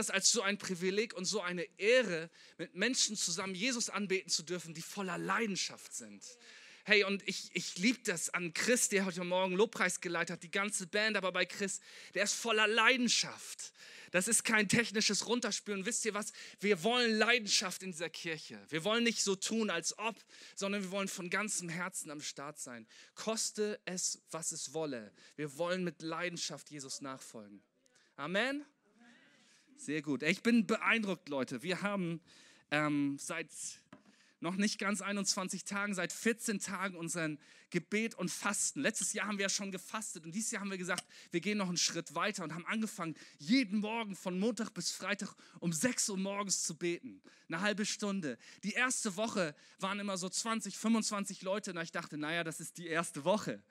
[0.00, 4.42] das als so ein Privileg und so eine Ehre, mit Menschen zusammen Jesus anbeten zu
[4.42, 6.24] dürfen, die voller Leidenschaft sind.
[6.84, 10.50] Hey, und ich, ich liebe das an Chris, der heute Morgen Lobpreis geleitet hat, die
[10.50, 11.80] ganze Band, aber bei Chris,
[12.14, 13.72] der ist voller Leidenschaft.
[14.10, 15.84] Das ist kein technisches Runterspüren.
[15.84, 16.32] Wisst ihr was?
[16.58, 18.58] Wir wollen Leidenschaft in dieser Kirche.
[18.70, 20.16] Wir wollen nicht so tun, als ob,
[20.56, 22.88] sondern wir wollen von ganzem Herzen am Start sein.
[23.14, 25.12] Koste es, was es wolle.
[25.36, 27.62] Wir wollen mit Leidenschaft Jesus nachfolgen.
[28.16, 28.64] Amen.
[29.80, 30.22] Sehr gut.
[30.22, 31.62] Ich bin beeindruckt, Leute.
[31.62, 32.20] Wir haben
[32.70, 33.48] ähm, seit
[34.40, 37.38] noch nicht ganz 21 Tagen, seit 14 Tagen unseren
[37.70, 38.82] Gebet und Fasten.
[38.82, 41.56] Letztes Jahr haben wir ja schon gefastet und dieses Jahr haben wir gesagt, wir gehen
[41.56, 46.10] noch einen Schritt weiter und haben angefangen, jeden Morgen von Montag bis Freitag um 6
[46.10, 47.22] Uhr morgens zu beten.
[47.48, 48.36] Eine halbe Stunde.
[48.64, 52.76] Die erste Woche waren immer so 20, 25 Leute und ich dachte, naja, das ist
[52.76, 53.62] die erste Woche.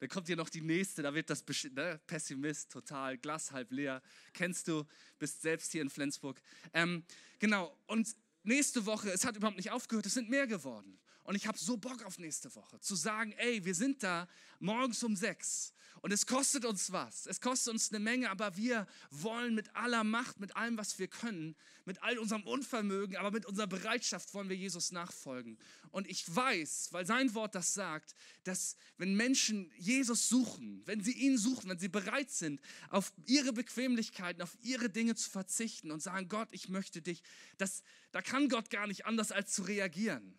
[0.00, 4.02] Dann kommt hier noch die nächste, da wird das ne, Pessimist, total, Glas halb leer.
[4.32, 4.84] Kennst du,
[5.18, 6.40] bist selbst hier in Flensburg.
[6.72, 7.04] Ähm,
[7.38, 10.98] genau, und nächste Woche, es hat überhaupt nicht aufgehört, es sind mehr geworden.
[11.26, 14.28] Und ich habe so Bock auf nächste Woche, zu sagen, ey, wir sind da
[14.60, 18.86] morgens um sechs und es kostet uns was, es kostet uns eine Menge, aber wir
[19.10, 23.44] wollen mit aller Macht, mit allem, was wir können, mit all unserem Unvermögen, aber mit
[23.44, 25.58] unserer Bereitschaft wollen wir Jesus nachfolgen.
[25.90, 31.10] Und ich weiß, weil sein Wort das sagt, dass wenn Menschen Jesus suchen, wenn sie
[31.10, 32.60] ihn suchen, wenn sie bereit sind,
[32.90, 37.22] auf ihre Bequemlichkeiten, auf ihre Dinge zu verzichten und sagen, Gott, ich möchte dich,
[37.58, 37.82] das,
[38.12, 40.38] da kann Gott gar nicht anders als zu reagieren.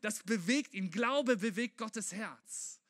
[0.00, 0.90] Das bewegt ihn.
[0.90, 2.80] Glaube bewegt Gottes Herz.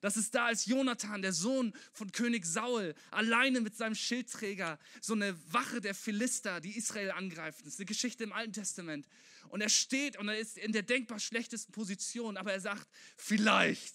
[0.00, 5.14] Das ist da, als Jonathan, der Sohn von König Saul, alleine mit seinem Schildträger, so
[5.14, 7.62] eine Wache der Philister, die Israel angreifen.
[7.64, 9.08] Das ist eine Geschichte im Alten Testament.
[9.48, 13.94] Und er steht und er ist in der denkbar schlechtesten Position, aber er sagt, vielleicht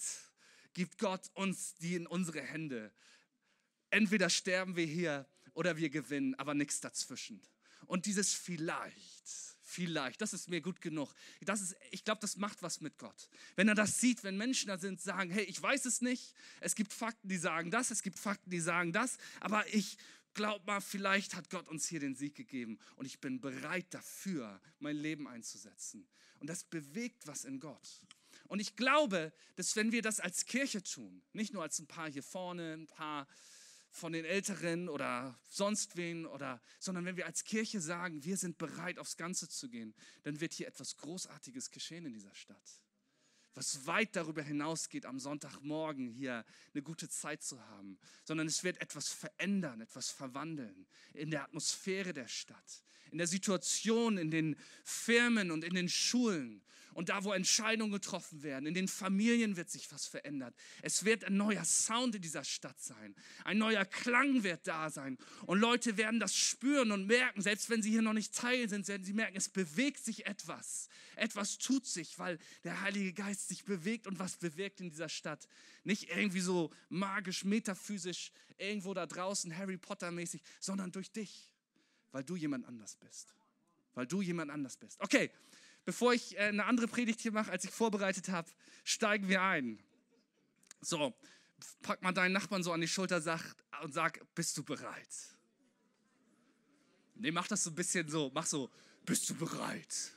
[0.74, 2.92] gibt Gott uns die in unsere Hände.
[3.90, 7.42] Entweder sterben wir hier oder wir gewinnen, aber nichts dazwischen.
[7.86, 9.28] Und dieses vielleicht
[9.72, 11.14] vielleicht, das ist mir gut genug.
[11.42, 13.30] Das ist, ich glaube, das macht was mit Gott.
[13.56, 16.76] Wenn er das sieht, wenn Menschen da sind, sagen, hey, ich weiß es nicht, es
[16.76, 19.98] gibt Fakten, die sagen das, es gibt Fakten, die sagen das, aber ich
[20.34, 24.62] glaube mal, vielleicht hat Gott uns hier den Sieg gegeben und ich bin bereit dafür,
[24.80, 26.08] mein Leben einzusetzen.
[26.40, 28.02] Und das bewegt was in Gott.
[28.48, 32.10] Und ich glaube, dass wenn wir das als Kirche tun, nicht nur als ein paar
[32.10, 33.28] hier vorne, ein paar
[33.92, 38.58] von den Älteren oder sonst wen oder, sondern wenn wir als Kirche sagen, wir sind
[38.58, 39.94] bereit aufs Ganze zu gehen,
[40.24, 42.82] dann wird hier etwas Großartiges geschehen in dieser Stadt.
[43.54, 48.80] Was weit darüber hinausgeht, am Sonntagmorgen hier eine gute Zeit zu haben, sondern es wird
[48.82, 55.52] etwas verändern, etwas verwandeln in der Atmosphäre der Stadt, in der Situation, in den Firmen
[55.52, 56.64] und in den Schulen
[56.94, 58.66] und da, wo Entscheidungen getroffen werden.
[58.66, 60.56] In den Familien wird sich was verändert.
[60.82, 63.16] Es wird ein neuer Sound in dieser Stadt sein.
[63.44, 65.18] Ein neuer Klang wird da sein.
[65.46, 68.88] Und Leute werden das spüren und merken, selbst wenn sie hier noch nicht Teil sind,
[68.88, 70.90] werden sie merken, es bewegt sich etwas.
[71.16, 75.48] Etwas tut sich, weil der Heilige Geist sich bewegt und was bewirkt in dieser Stadt.
[75.84, 81.54] Nicht irgendwie so magisch, metaphysisch, irgendwo da draußen, Harry Potter mäßig, sondern durch dich,
[82.12, 83.34] weil du jemand anders bist.
[83.94, 85.00] Weil du jemand anders bist.
[85.02, 85.32] Okay,
[85.86, 88.50] bevor ich äh, eine andere Predigt hier mache, als ich vorbereitet habe,
[88.84, 89.80] steigen wir ein.
[90.82, 91.14] So,
[91.82, 93.22] pack mal deinen Nachbarn so an die Schulter
[93.84, 95.10] und sag, bist du bereit?
[97.16, 98.70] Nee, mach das so ein bisschen so, mach so,
[99.06, 100.12] bist du bereit?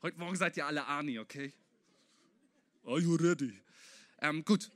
[0.00, 1.52] Heute Morgen seid ihr alle Arnie, okay?
[2.84, 3.60] Are you ready?
[4.20, 4.70] Ähm, gut.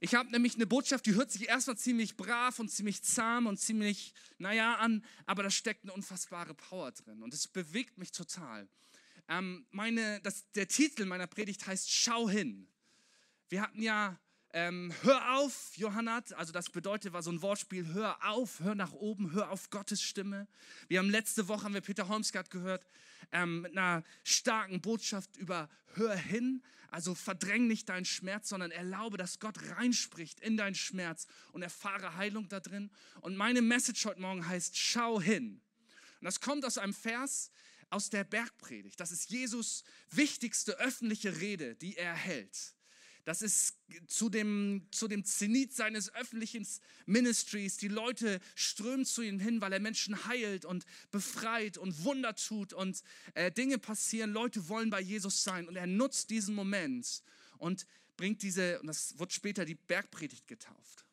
[0.00, 3.58] Ich habe nämlich eine Botschaft, die hört sich erstmal ziemlich brav und ziemlich zahm und
[3.58, 8.68] ziemlich, naja, an, aber da steckt eine unfassbare Power drin und es bewegt mich total.
[9.28, 12.66] Ähm, meine, das, der Titel meiner Predigt heißt Schau hin.
[13.50, 14.18] Wir hatten ja
[14.54, 18.92] ähm, Hör auf, Johannat, also das bedeutet, war so ein Wortspiel, hör auf, hör nach
[18.92, 20.48] oben, hör auf Gottes Stimme.
[20.88, 22.86] Wir haben letzte Woche, haben wir Peter Holmsgard gehört,
[23.30, 29.18] ähm, mit einer starken Botschaft über Hör hin, also verdräng nicht deinen Schmerz, sondern erlaube,
[29.18, 32.90] dass Gott reinspricht in deinen Schmerz und erfahre Heilung da drin.
[33.20, 35.60] Und meine Message heute Morgen heißt, schau hin.
[36.20, 37.50] Und das kommt aus einem Vers,
[37.90, 38.98] aus der Bergpredigt.
[39.00, 42.74] Das ist Jesus wichtigste öffentliche Rede, die er hält.
[43.28, 43.76] Das ist
[44.06, 46.66] zu dem, zu dem Zenit seines öffentlichen
[47.04, 47.76] Ministries.
[47.76, 52.72] Die Leute strömen zu ihm hin, weil er Menschen heilt und befreit und Wunder tut
[52.72, 53.02] und
[53.34, 54.30] äh, Dinge passieren.
[54.32, 57.22] Leute wollen bei Jesus sein und er nutzt diesen Moment
[57.58, 57.86] und
[58.16, 61.04] bringt diese, und das wird später die Bergpredigt getauft.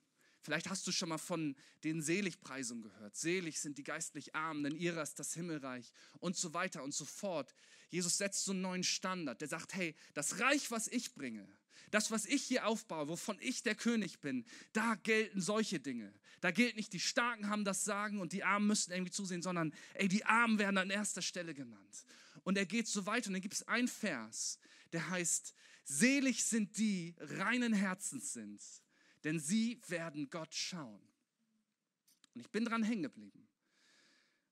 [0.45, 3.15] Vielleicht hast du schon mal von den Seligpreisungen gehört.
[3.15, 7.03] Selig sind die geistlich Armen, denn ihrer ist das Himmelreich und so weiter und so
[7.03, 7.55] fort.
[7.89, 9.41] Jesus setzt so einen neuen Standard.
[9.41, 11.47] Der sagt, hey, das Reich, was ich bringe,
[11.89, 16.13] Das, was ich hier aufbaue, wovon ich der König bin, da gelten solche Dinge.
[16.41, 19.73] Da gilt nicht, die Starken haben das Sagen und die Armen müssen irgendwie zusehen, sondern
[19.95, 22.05] ey, die Armen werden an erster Stelle genannt.
[22.43, 24.59] Und er geht so weit und dann gibt es einen Vers,
[24.93, 25.55] der heißt,
[25.85, 28.61] selig sind die reinen Herzens sind,
[29.25, 31.01] denn sie werden Gott schauen.
[32.35, 33.47] Und ich bin dran hängen geblieben.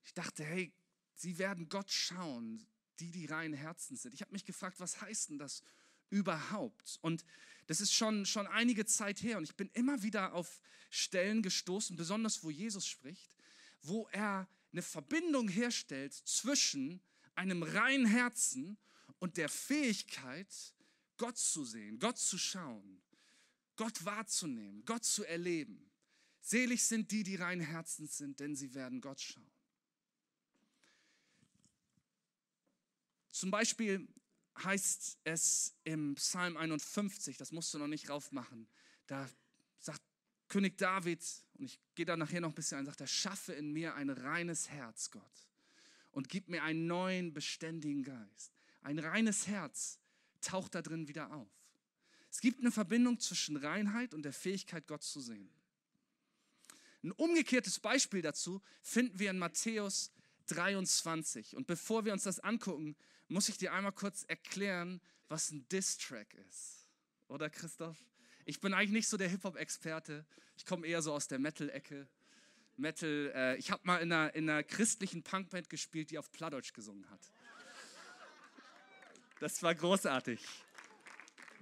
[0.02, 0.72] Ich dachte, hey,
[1.14, 2.66] sie werden Gott schauen,
[2.98, 4.14] die, die reinen Herzens sind.
[4.14, 5.62] Ich habe mich gefragt, was heißt denn das
[6.10, 6.98] überhaupt?
[7.02, 7.24] Und
[7.68, 10.60] das ist schon, schon einige Zeit her und ich bin immer wieder auf
[10.90, 13.36] Stellen gestoßen, besonders wo Jesus spricht,
[13.80, 17.00] wo er eine Verbindung herstellt zwischen
[17.36, 18.76] einem reinen Herzen
[19.20, 20.74] und der Fähigkeit,
[21.16, 23.03] Gott zu sehen, Gott zu schauen,
[23.76, 25.90] Gott wahrzunehmen, Gott zu erleben.
[26.40, 29.50] Selig sind die, die rein Herzens sind, denn sie werden Gott schauen.
[33.30, 34.06] Zum Beispiel
[34.62, 38.68] heißt es im Psalm 51, das musst du noch nicht raufmachen,
[39.06, 39.28] da
[39.80, 40.02] sagt
[40.48, 41.20] König David,
[41.54, 44.10] und ich gehe da nachher noch ein bisschen ein, sagt er, schaffe in mir ein
[44.10, 45.48] reines Herz, Gott,
[46.12, 48.52] und gib mir einen neuen, beständigen Geist.
[48.82, 49.98] Ein reines Herz
[50.40, 51.63] taucht da drin wieder auf.
[52.34, 55.48] Es gibt eine Verbindung zwischen Reinheit und der Fähigkeit, Gott zu sehen.
[57.04, 60.10] Ein umgekehrtes Beispiel dazu finden wir in Matthäus
[60.48, 61.54] 23.
[61.54, 62.96] Und bevor wir uns das angucken,
[63.28, 66.88] muss ich dir einmal kurz erklären, was ein Diss-Track ist.
[67.28, 67.96] Oder Christoph?
[68.46, 70.26] Ich bin eigentlich nicht so der Hip-Hop-Experte.
[70.56, 72.08] Ich komme eher so aus der Metal-Ecke.
[72.76, 76.72] Metal, äh, ich habe mal in einer, in einer christlichen Punkband gespielt, die auf Plattdeutsch
[76.72, 77.20] gesungen hat.
[79.38, 80.40] Das war großartig.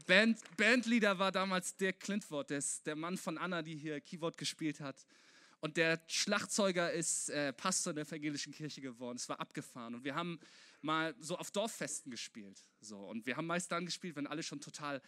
[0.07, 2.51] Band, Bandleader war damals der Clintworth,
[2.87, 5.07] der Mann von Anna, die hier Keyboard gespielt hat.
[5.61, 9.17] Und der Schlagzeuger ist äh, Pastor der evangelischen Kirche geworden.
[9.17, 9.95] Es war abgefahren.
[9.95, 10.41] Und wir haben
[10.81, 12.61] mal so auf Dorffesten gespielt.
[12.81, 12.99] So.
[12.99, 15.01] Und wir haben meist dann gespielt, wenn alle schon total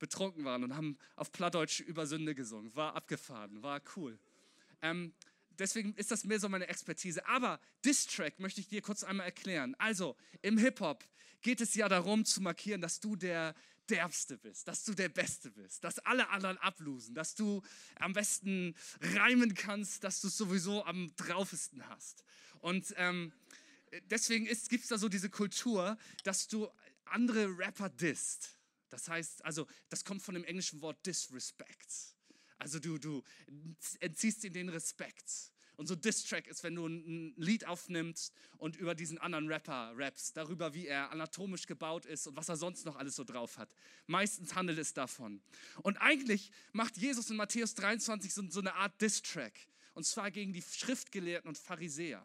[0.00, 2.74] betrunken waren und haben auf Plattdeutsch über Sünde gesungen.
[2.74, 4.18] War abgefahren, war cool.
[4.82, 5.14] Ähm,
[5.50, 7.24] deswegen ist das mehr so meine Expertise.
[7.28, 9.76] Aber Diss-Track möchte ich dir kurz einmal erklären.
[9.78, 11.04] Also, im Hip-Hop
[11.42, 13.54] geht es ja darum zu markieren, dass du der
[13.90, 17.62] Derbste bist, dass du der Beste bist, dass alle anderen ablosen, dass du
[17.96, 22.24] am besten reimen kannst, dass du es sowieso am draufesten hast.
[22.60, 23.32] Und ähm,
[24.04, 26.68] deswegen gibt es da so diese Kultur, dass du
[27.04, 28.56] andere Rapper disst.
[28.88, 32.16] Das heißt, also, das kommt von dem englischen Wort disrespect.
[32.58, 33.22] Also du, du
[34.00, 35.52] entziehst ihnen den Respekt.
[35.80, 40.36] Und so Diss-Track ist, wenn du ein Lied aufnimmst und über diesen anderen Rapper rappst,
[40.36, 43.74] darüber, wie er anatomisch gebaut ist und was er sonst noch alles so drauf hat.
[44.06, 45.40] Meistens handelt es davon.
[45.82, 49.54] Und eigentlich macht Jesus in Matthäus 23 so, so eine Art Diss-Track.
[49.94, 52.22] Und zwar gegen die Schriftgelehrten und Pharisäer.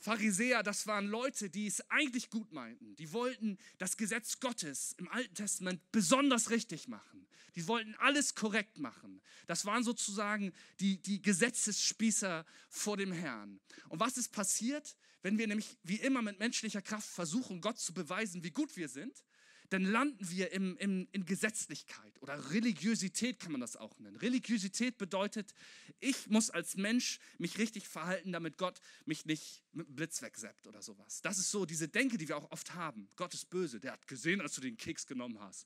[0.00, 2.96] Pharisäer, das waren Leute, die es eigentlich gut meinten.
[2.96, 7.26] Die wollten das Gesetz Gottes im Alten Testament besonders richtig machen.
[7.54, 9.20] Die wollten alles korrekt machen.
[9.46, 13.60] Das waren sozusagen die, die Gesetzesspießer vor dem Herrn.
[13.90, 17.92] Und was ist passiert, wenn wir nämlich wie immer mit menschlicher Kraft versuchen, Gott zu
[17.92, 19.22] beweisen, wie gut wir sind?
[19.70, 24.16] Dann landen wir im, im, in Gesetzlichkeit oder Religiosität kann man das auch nennen.
[24.16, 25.54] Religiosität bedeutet,
[26.00, 30.66] ich muss als Mensch mich richtig verhalten, damit Gott mich nicht mit dem Blitz wegsäppt
[30.66, 31.22] oder sowas.
[31.22, 33.08] Das ist so diese Denke, die wir auch oft haben.
[33.16, 35.64] Gott ist böse, der hat gesehen, als du den Keks genommen hast.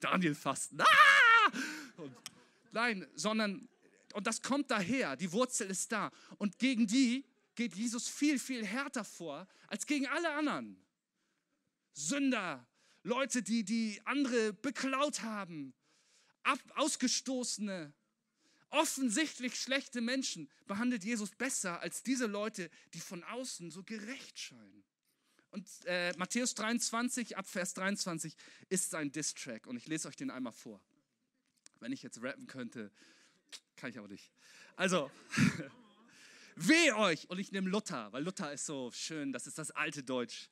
[0.00, 0.80] Daniel fasten.
[0.80, 1.52] Ah!
[1.98, 2.14] Und,
[2.72, 3.68] nein, sondern,
[4.14, 6.10] und das kommt daher, die Wurzel ist da.
[6.38, 7.24] Und gegen die
[7.54, 10.82] geht Jesus viel, viel härter vor als gegen alle anderen.
[11.94, 12.66] Sünder,
[13.02, 15.74] Leute, die, die andere beklaut haben,
[16.42, 17.92] ab, ausgestoßene,
[18.70, 24.84] offensichtlich schlechte Menschen behandelt Jesus besser als diese Leute, die von außen so gerecht scheinen.
[25.50, 28.34] Und äh, Matthäus 23, ab Vers 23,
[28.70, 29.66] ist sein Diss-Track.
[29.66, 30.80] Und ich lese euch den einmal vor.
[31.78, 32.90] Wenn ich jetzt rappen könnte,
[33.76, 34.32] kann ich aber nicht.
[34.76, 35.10] Also,
[36.56, 37.28] weh euch!
[37.28, 40.48] Und ich nehme Luther, weil Luther ist so schön, das ist das alte Deutsch.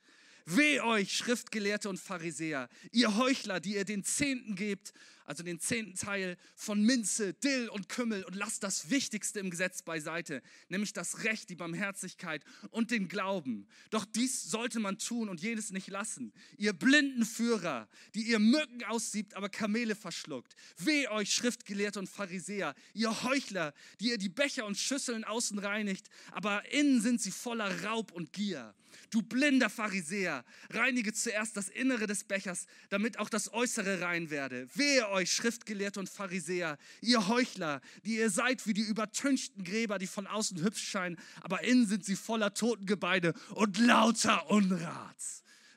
[0.47, 4.93] Weh euch, Schriftgelehrte und Pharisäer, ihr Heuchler, die ihr den Zehnten gebt,
[5.31, 9.83] also den zehnten Teil von Minze, Dill und Kümmel und lasst das Wichtigste im Gesetz
[9.83, 13.69] beiseite, nämlich das Recht, die Barmherzigkeit und den Glauben.
[13.91, 16.33] Doch dies sollte man tun und jedes nicht lassen.
[16.57, 20.57] Ihr blinden Führer, die ihr Mücken aussiebt, aber Kamele verschluckt.
[20.79, 26.09] Weh euch, Schriftgelehrte und Pharisäer, ihr Heuchler, die ihr die Becher und Schüsseln außen reinigt,
[26.33, 28.75] aber innen sind sie voller Raub und Gier.
[29.11, 34.69] Du blinder Pharisäer, reinige zuerst das Innere des Bechers, damit auch das Äußere rein werde.
[34.75, 40.07] Wehe euch, Schriftgelehrte und Pharisäer, ihr Heuchler, die ihr seid wie die übertünchten Gräber, die
[40.07, 45.17] von außen hübsch scheinen, aber innen sind sie voller Totengebeine und lauter Unrat.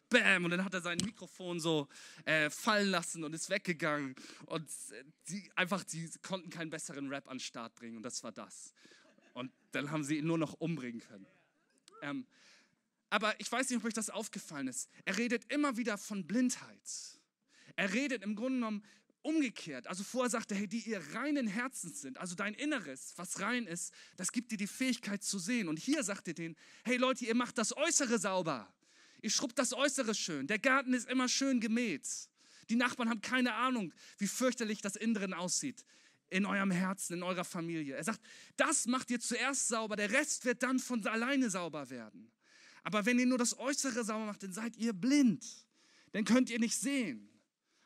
[0.09, 1.87] bam, und dann hat er sein Mikrofon so
[2.25, 4.15] äh, fallen lassen und ist weggegangen.
[4.45, 8.23] Und äh, die einfach, die konnten keinen besseren Rap an den Start bringen und das
[8.23, 8.73] war das.
[9.33, 11.25] Und dann haben sie ihn nur noch umbringen können.
[12.01, 12.27] Ähm,
[13.09, 14.89] aber ich weiß nicht, ob euch das aufgefallen ist.
[15.05, 17.19] Er redet immer wieder von Blindheit.
[17.75, 18.83] Er redet im Grunde genommen
[19.23, 19.87] umgekehrt.
[19.87, 23.93] Also vorher sagte hey, die ihr reinen Herzens sind, also dein Inneres, was rein ist,
[24.17, 25.67] das gibt dir die Fähigkeit zu sehen.
[25.67, 28.71] Und hier sagt er denen, hey Leute, ihr macht das Äußere sauber.
[29.21, 30.47] Ihr schrubbt das Äußere schön.
[30.47, 32.07] Der Garten ist immer schön gemäht.
[32.69, 35.85] Die Nachbarn haben keine Ahnung, wie fürchterlich das Inneren aussieht.
[36.29, 37.95] In eurem Herzen, in eurer Familie.
[37.95, 38.19] Er sagt,
[38.57, 42.31] das macht ihr zuerst sauber, der Rest wird dann von alleine sauber werden.
[42.83, 45.45] Aber wenn ihr nur das Äußere sauber macht, dann seid ihr blind.
[46.11, 47.29] Dann könnt ihr nicht sehen.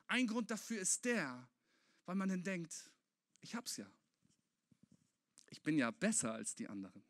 [0.08, 1.48] Ein Grund dafür ist der,
[2.06, 2.90] weil man dann denkt,
[3.42, 3.90] ich hab's ja.
[5.50, 7.04] Ich bin ja besser als die anderen.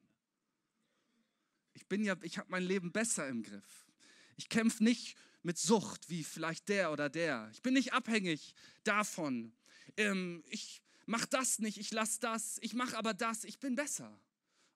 [1.74, 3.88] Ich bin ja, ich habe mein Leben besser im Griff.
[4.36, 7.50] Ich kämpfe nicht mit Sucht wie vielleicht der oder der.
[7.52, 9.54] Ich bin nicht abhängig davon.
[9.96, 14.20] Ähm, ich mache das nicht, ich lasse das, ich mache aber das, ich bin besser.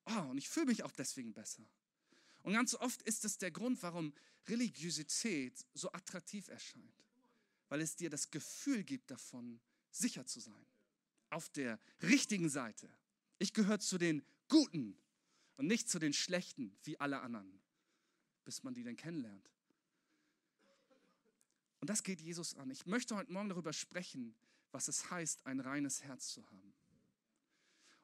[0.06, 1.68] Oh, und ich fühle mich auch deswegen besser.
[2.44, 4.14] Und ganz oft ist es der Grund, warum
[4.48, 7.02] Religiosität so attraktiv erscheint
[7.72, 9.62] weil es dir das Gefühl gibt davon,
[9.92, 10.66] sicher zu sein.
[11.30, 12.94] Auf der richtigen Seite.
[13.40, 15.00] Ich gehöre zu den Guten
[15.56, 17.62] und nicht zu den Schlechten wie alle anderen,
[18.44, 19.50] bis man die dann kennenlernt.
[21.80, 22.70] Und das geht Jesus an.
[22.72, 24.36] Ich möchte heute Morgen darüber sprechen,
[24.74, 26.74] was es heißt, ein reines Herz zu haben.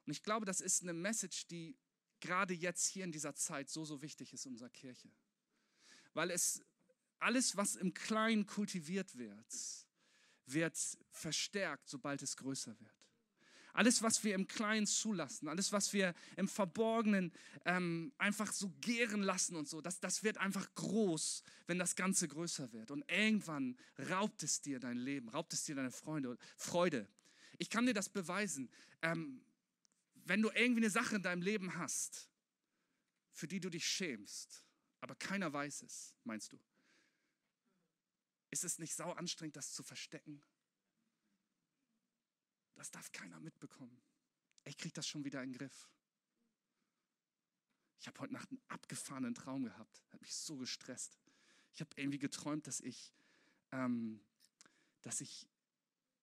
[0.06, 1.76] Und ich glaube, das ist eine Message, die
[2.20, 5.10] gerade jetzt hier in dieser Zeit so, so wichtig ist in unserer Kirche.
[6.14, 6.64] Weil es
[7.18, 9.54] alles, was im Kleinen kultiviert wird,
[10.46, 10.78] wird
[11.10, 12.94] verstärkt, sobald es größer wird.
[13.74, 17.32] Alles, was wir im Kleinen zulassen, alles, was wir im Verborgenen
[17.64, 22.26] ähm, einfach so gären lassen und so, das, das wird einfach groß, wenn das Ganze
[22.26, 22.90] größer wird.
[22.90, 23.78] Und irgendwann
[24.10, 27.08] raubt es dir dein Leben, raubt es dir deine Freunde, Freude.
[27.58, 28.68] Ich kann dir das beweisen.
[29.02, 29.44] Ähm,
[30.24, 32.28] wenn du irgendwie eine Sache in deinem Leben hast,
[33.30, 34.64] für die du dich schämst,
[35.00, 36.58] aber keiner weiß es, meinst du?
[38.50, 40.42] Ist es nicht sau anstrengend, das zu verstecken?
[42.74, 44.00] Das darf keiner mitbekommen.
[44.64, 45.88] Ich kriege das schon wieder in den Griff.
[48.00, 50.02] Ich habe heute Nacht einen abgefahrenen Traum gehabt.
[50.12, 51.18] Hat mich so gestresst.
[51.74, 53.12] Ich habe irgendwie geträumt, dass ich,
[53.72, 54.20] ähm,
[55.02, 55.48] dass ich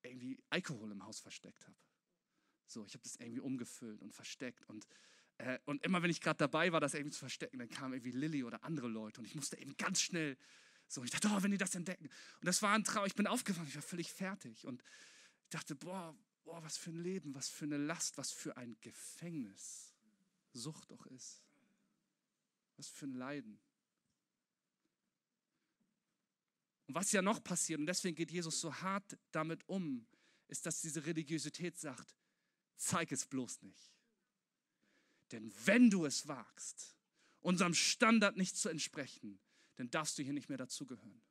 [0.04, 1.78] irgendwie Alkohol im Haus versteckt habe.
[2.68, 4.88] So, ich habe das irgendwie umgefüllt und versteckt und
[5.38, 8.12] äh, und immer wenn ich gerade dabei war, das irgendwie zu verstecken, dann kamen irgendwie
[8.12, 10.38] Lilly oder andere Leute und ich musste eben ganz schnell
[10.88, 12.06] so, ich dachte, oh, wenn die das entdecken.
[12.06, 13.06] Und das war ein Traum.
[13.06, 14.66] Ich bin aufgewacht, ich war völlig fertig.
[14.66, 14.84] Und
[15.44, 18.78] ich dachte, boah, boah, was für ein Leben, was für eine Last, was für ein
[18.82, 19.94] Gefängnis
[20.54, 21.44] Sucht doch ist.
[22.78, 23.60] Was für ein Leiden.
[26.88, 30.06] Und was ja noch passiert, und deswegen geht Jesus so hart damit um,
[30.48, 32.16] ist, dass diese Religiosität sagt,
[32.78, 33.92] zeig es bloß nicht.
[35.32, 36.96] Denn wenn du es wagst,
[37.42, 39.40] unserem Standard nicht zu entsprechen,
[39.78, 41.22] dann darfst du hier nicht mehr dazugehören.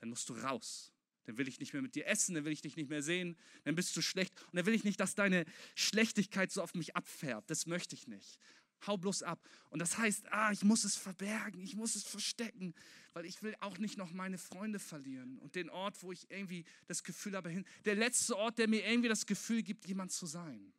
[0.00, 0.92] Dann musst du raus.
[1.24, 3.36] Dann will ich nicht mehr mit dir essen, dann will ich dich nicht mehr sehen,
[3.64, 5.44] dann bist du schlecht und dann will ich nicht, dass deine
[5.76, 7.48] Schlechtigkeit so auf mich abfärbt.
[7.48, 8.40] Das möchte ich nicht.
[8.86, 9.48] Hau bloß ab.
[9.70, 12.74] Und das heißt, ah, ich muss es verbergen, ich muss es verstecken,
[13.12, 16.64] weil ich will auch nicht noch meine Freunde verlieren und den Ort, wo ich irgendwie
[16.88, 20.26] das Gefühl habe, hin, der letzte Ort, der mir irgendwie das Gefühl gibt, jemand zu
[20.26, 20.72] sein.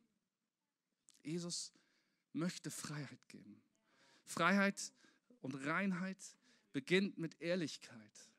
[1.22, 1.72] Jesus
[2.34, 3.62] möchte Freiheit geben.
[4.26, 4.92] Freiheit
[5.40, 6.18] und Reinheit
[6.74, 8.30] beginnt mit Ehrlichkeit.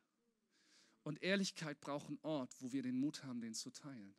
[1.03, 4.15] Und Ehrlichkeit braucht einen Ort, wo wir den Mut haben, den zu teilen.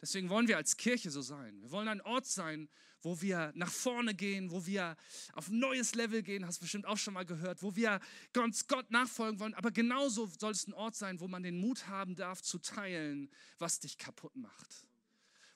[0.00, 1.60] Deswegen wollen wir als Kirche so sein.
[1.62, 2.68] Wir wollen ein Ort sein,
[3.00, 4.96] wo wir nach vorne gehen, wo wir
[5.32, 8.00] auf ein neues Level gehen, hast du bestimmt auch schon mal gehört, wo wir
[8.32, 9.54] ganz Gott nachfolgen wollen.
[9.54, 13.30] Aber genauso soll es ein Ort sein, wo man den Mut haben darf, zu teilen,
[13.58, 14.86] was dich kaputt macht.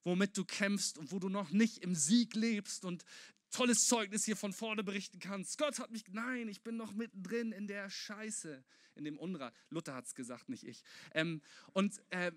[0.05, 3.05] Womit du kämpfst und wo du noch nicht im Sieg lebst und
[3.51, 5.59] tolles Zeugnis hier von vorne berichten kannst.
[5.59, 8.65] Gott hat mich, nein, ich bin noch mittendrin in der Scheiße,
[8.95, 9.55] in dem Unrat.
[9.69, 10.83] Luther hat es gesagt, nicht ich.
[11.13, 11.43] Ähm,
[11.73, 12.33] und äh,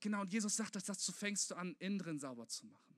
[0.00, 2.96] genau, und Jesus sagt, dass dazu fängst du an, innen drin sauber zu machen.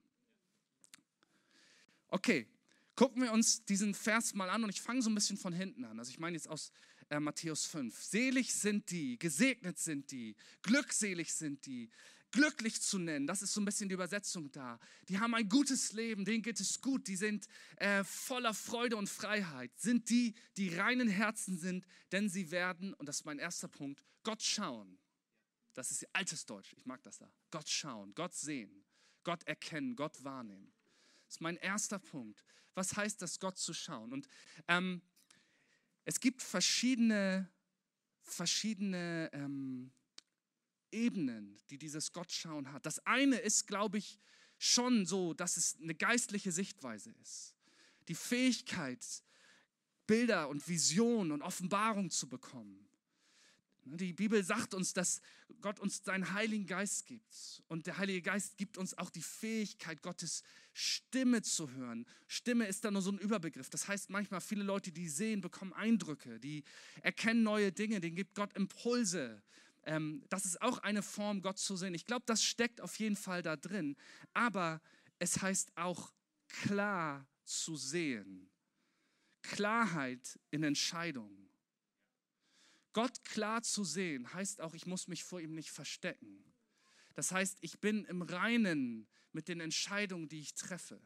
[2.09, 2.49] Okay,
[2.97, 5.85] gucken wir uns diesen Vers mal an und ich fange so ein bisschen von hinten
[5.85, 5.99] an.
[5.99, 6.73] Also ich meine jetzt aus
[7.09, 8.03] äh, Matthäus 5.
[8.03, 11.91] Selig sind die, gesegnet sind die, glückselig sind die,
[12.33, 13.27] glücklich zu nennen.
[13.27, 14.79] Das ist so ein bisschen die Übersetzung da.
[15.09, 17.47] Die haben ein gutes Leben, denen geht es gut, die sind
[17.77, 19.71] äh, voller Freude und Freiheit.
[19.77, 24.03] Sind die, die reinen Herzen sind, denn sie werden, und das ist mein erster Punkt,
[24.23, 24.99] Gott schauen.
[25.75, 27.33] Das ist altes Deutsch, ich mag das da.
[27.51, 28.85] Gott schauen, Gott sehen,
[29.25, 30.73] Gott erkennen, Gott wahrnehmen.
[31.27, 32.45] Das ist mein erster Punkt.
[32.75, 34.13] Was heißt das, Gott zu schauen?
[34.13, 34.29] Und
[34.69, 35.03] ähm,
[36.05, 37.49] es gibt verschiedene
[38.31, 39.93] verschiedene ähm,
[40.93, 42.87] Ebenen, die dieses Gottschauen hat.
[42.87, 44.19] Das eine ist, glaube ich,
[44.59, 47.55] schon so, dass es eine geistliche Sichtweise ist.
[48.09, 49.05] Die Fähigkeit,
[50.07, 52.91] Bilder und Visionen und Offenbarung zu bekommen.
[53.85, 55.21] Die Bibel sagt uns, dass
[55.61, 57.63] Gott uns seinen Heiligen Geist gibt.
[57.67, 60.43] Und der Heilige Geist gibt uns auch die Fähigkeit, Gottes
[60.73, 62.07] Stimme zu hören.
[62.29, 63.71] Stimme ist da nur so ein Überbegriff.
[63.71, 66.63] Das heißt, manchmal viele Leute, die sehen, bekommen Eindrücke, die
[67.03, 69.43] erkennen neue Dinge, denen gibt Gott Impulse.
[69.85, 71.95] Ähm, das ist auch eine Form, Gott zu sehen.
[71.95, 73.97] Ich glaube, das steckt auf jeden Fall da drin.
[74.35, 74.81] Aber
[75.19, 76.13] es heißt auch
[76.49, 78.51] klar zu sehen.
[79.43, 81.51] Klarheit in Entscheidungen.
[82.93, 86.45] Gott klar zu sehen heißt auch, ich muss mich vor ihm nicht verstecken.
[87.15, 91.01] Das heißt, ich bin im Reinen mit den Entscheidungen, die ich treffe.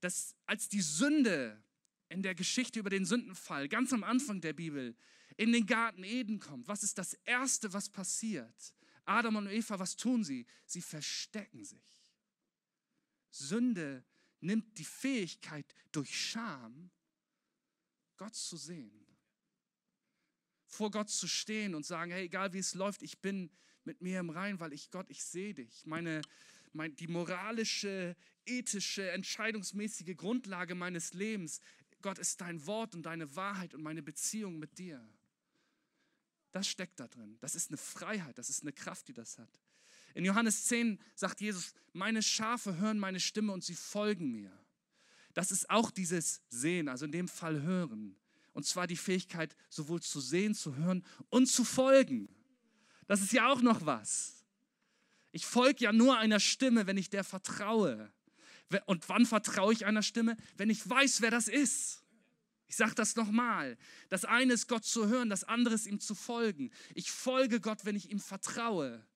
[0.00, 1.62] Das, als die Sünde
[2.08, 4.96] in der Geschichte über den Sündenfall, ganz am Anfang der Bibel,
[5.40, 8.74] in den Garten Eden kommt, was ist das Erste, was passiert?
[9.04, 10.46] Adam und Eva, was tun sie?
[10.66, 12.04] Sie verstecken sich.
[13.30, 14.04] Sünde
[14.40, 16.90] nimmt die Fähigkeit durch Scham,
[18.16, 19.10] Gott zu sehen
[20.70, 23.50] vor Gott zu stehen und sagen, hey, egal wie es läuft, ich bin
[23.84, 25.84] mit mir im Rein, weil ich Gott, ich sehe dich.
[25.84, 26.22] Meine,
[26.72, 31.60] mein, die moralische, ethische, entscheidungsmäßige Grundlage meines Lebens,
[32.02, 35.06] Gott ist dein Wort und deine Wahrheit und meine Beziehung mit dir.
[36.52, 37.36] Das steckt da drin.
[37.40, 39.60] Das ist eine Freiheit, das ist eine Kraft, die das hat.
[40.14, 44.52] In Johannes 10 sagt Jesus, meine Schafe hören meine Stimme und sie folgen mir.
[45.34, 48.16] Das ist auch dieses Sehen, also in dem Fall hören.
[48.52, 52.28] Und zwar die Fähigkeit, sowohl zu sehen, zu hören und zu folgen.
[53.06, 54.44] Das ist ja auch noch was.
[55.32, 58.12] Ich folge ja nur einer Stimme, wenn ich der vertraue.
[58.86, 60.36] Und wann vertraue ich einer Stimme?
[60.56, 62.02] Wenn ich weiß, wer das ist.
[62.70, 63.76] Ich sage das nochmal.
[64.08, 66.70] Das eine ist Gott zu hören, das andere ist ihm zu folgen.
[66.94, 69.06] Ich folge Gott, wenn ich ihm vertraue.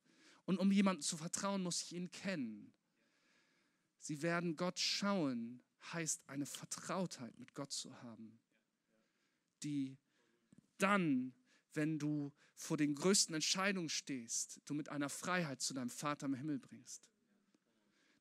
[0.44, 2.74] Und um jemandem zu vertrauen, muss ich ihn kennen.
[3.98, 5.62] Sie werden Gott schauen,
[5.94, 8.38] heißt eine Vertrautheit mit Gott zu haben
[9.64, 9.96] die
[10.78, 11.32] dann,
[11.72, 16.34] wenn du vor den größten Entscheidungen stehst, du mit einer Freiheit zu deinem Vater im
[16.34, 17.10] Himmel bringst.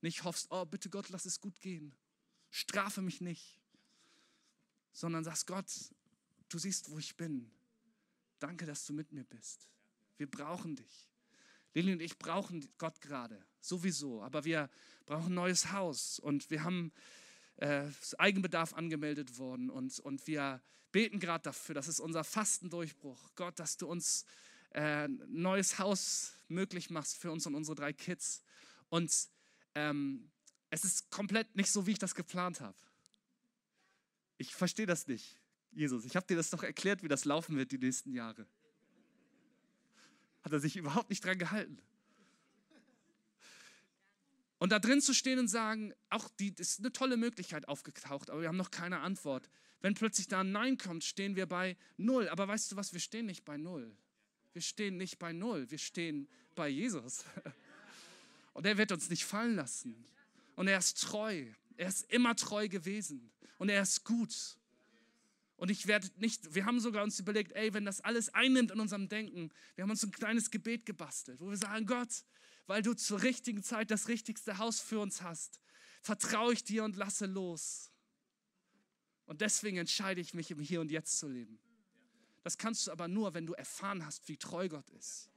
[0.01, 1.93] Nicht hoffst, oh bitte Gott, lass es gut gehen.
[2.49, 3.59] Strafe mich nicht.
[4.93, 5.65] Sondern sagst, Gott,
[6.49, 7.51] du siehst, wo ich bin.
[8.39, 9.67] Danke, dass du mit mir bist.
[10.17, 11.09] Wir brauchen dich.
[11.73, 14.21] Lili und ich brauchen Gott gerade, sowieso.
[14.21, 14.69] Aber wir
[15.05, 16.91] brauchen ein neues Haus und wir haben
[17.57, 17.85] äh,
[18.17, 23.31] Eigenbedarf angemeldet worden und, und wir beten gerade dafür, das ist unser Fastendurchbruch.
[23.35, 24.25] Gott, dass du uns
[24.69, 28.43] äh, ein neues Haus möglich machst für uns und unsere drei Kids.
[28.89, 29.11] Und
[29.75, 30.29] ähm,
[30.69, 32.77] es ist komplett nicht so, wie ich das geplant habe.
[34.37, 35.39] Ich verstehe das nicht,
[35.71, 36.05] Jesus.
[36.05, 38.45] Ich habe dir das doch erklärt, wie das laufen wird die nächsten Jahre.
[40.43, 41.81] Hat er sich überhaupt nicht dran gehalten.
[44.63, 48.29] Und da drin zu stehen und sagen, auch die, das ist eine tolle Möglichkeit aufgetaucht,
[48.29, 49.49] aber wir haben noch keine Antwort.
[49.81, 52.29] Wenn plötzlich da ein Nein kommt, stehen wir bei Null.
[52.29, 53.93] Aber weißt du was, wir stehen nicht bei Null.
[54.53, 57.25] Wir stehen nicht bei Null, wir stehen bei Jesus.
[58.53, 60.05] Und er wird uns nicht fallen lassen.
[60.55, 61.45] Und er ist treu.
[61.75, 63.31] Er ist immer treu gewesen.
[63.63, 64.57] Und er ist gut.
[65.55, 68.79] Und ich werde nicht, wir haben sogar uns überlegt, ey, wenn das alles einnimmt in
[68.81, 72.25] unserem Denken, wir haben uns ein kleines Gebet gebastelt, wo wir sagen, Gott,
[72.67, 75.61] weil du zur richtigen Zeit das richtigste Haus für uns hast,
[76.01, 77.89] vertraue ich dir und lasse los.
[79.27, 81.57] Und deswegen entscheide ich mich, im Hier und Jetzt zu leben.
[82.41, 85.29] Das kannst du aber nur, wenn du erfahren hast, wie treu Gott ist.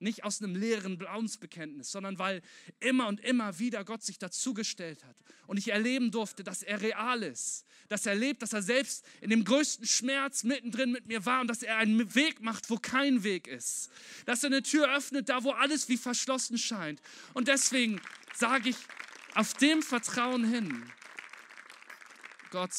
[0.00, 2.40] Nicht aus einem leeren Glaubensbekenntnis, sondern weil
[2.78, 5.16] immer und immer wieder Gott sich dazugestellt hat.
[5.46, 7.64] Und ich erleben durfte, dass er real ist.
[7.88, 11.48] Dass er lebt, dass er selbst in dem größten Schmerz mittendrin mit mir war und
[11.48, 13.90] dass er einen Weg macht, wo kein Weg ist.
[14.24, 17.00] Dass er eine Tür öffnet, da wo alles wie verschlossen scheint.
[17.34, 18.00] Und deswegen
[18.34, 18.76] sage ich
[19.34, 20.92] auf dem Vertrauen hin,
[22.50, 22.72] Gott,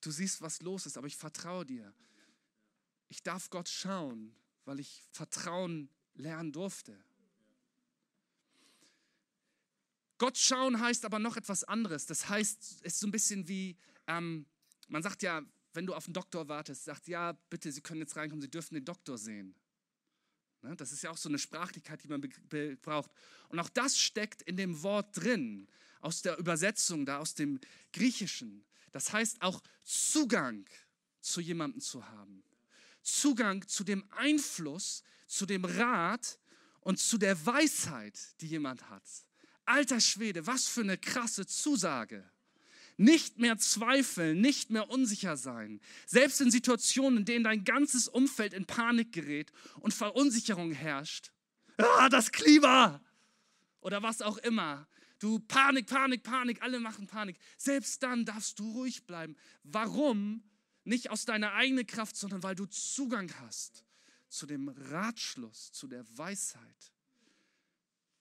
[0.00, 1.94] du siehst, was los ist, aber ich vertraue dir.
[3.08, 6.98] Ich darf Gott schauen, weil ich Vertrauen lernen durfte.
[10.18, 12.06] Gott schauen heißt aber noch etwas anderes.
[12.06, 13.76] Das heißt, es ist so ein bisschen wie,
[14.08, 14.46] ähm,
[14.88, 15.42] man sagt ja,
[15.74, 18.74] wenn du auf einen Doktor wartest, sagt, ja, bitte, Sie können jetzt reinkommen, Sie dürfen
[18.74, 19.54] den Doktor sehen.
[20.62, 20.74] Ne?
[20.74, 22.20] Das ist ja auch so eine Sprachlichkeit, die man
[22.82, 23.10] braucht.
[23.48, 25.68] Und auch das steckt in dem Wort drin,
[26.00, 27.60] aus der Übersetzung, da aus dem
[27.92, 28.64] Griechischen.
[28.92, 30.64] Das heißt auch Zugang
[31.20, 32.42] zu jemandem zu haben.
[33.02, 36.38] Zugang zu dem Einfluss, zu dem Rat
[36.80, 39.02] und zu der Weisheit, die jemand hat.
[39.64, 42.24] Alter Schwede, was für eine krasse Zusage.
[42.96, 45.80] Nicht mehr zweifeln, nicht mehr unsicher sein.
[46.06, 51.30] Selbst in Situationen, in denen dein ganzes Umfeld in Panik gerät und Verunsicherung herrscht.
[51.76, 53.00] Ah, das Klima!
[53.80, 54.88] Oder was auch immer.
[55.20, 57.36] Du Panik, Panik, Panik, alle machen Panik.
[57.56, 59.36] Selbst dann darfst du ruhig bleiben.
[59.62, 60.42] Warum?
[60.88, 63.84] Nicht aus deiner eigenen Kraft, sondern weil du Zugang hast
[64.30, 66.92] zu dem Ratschluss, zu der Weisheit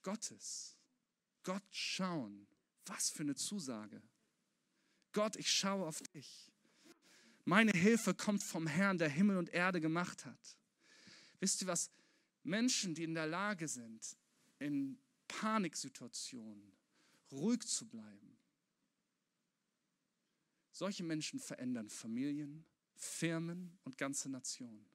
[0.03, 0.75] Gottes.
[1.43, 2.45] Gott schauen.
[2.85, 4.01] Was für eine Zusage.
[5.13, 6.51] Gott, ich schaue auf dich.
[7.45, 10.57] Meine Hilfe kommt vom Herrn, der Himmel und Erde gemacht hat.
[11.39, 11.89] Wisst ihr was?
[12.43, 14.17] Menschen, die in der Lage sind,
[14.59, 14.99] in
[15.29, 16.73] Paniksituationen
[17.31, 18.36] ruhig zu bleiben.
[20.77, 22.63] Solche Menschen verändern Familien,
[22.93, 24.85] Firmen und ganze Nationen.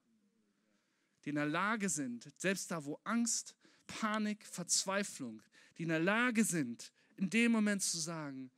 [1.25, 3.57] Die in der Lage sind, selbst da, wo Angst,
[3.88, 5.42] Panik, Verzweiflung,
[5.77, 8.53] die in der Lage sind, in dem Moment zu sagen,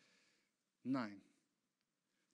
[0.82, 1.22] nein,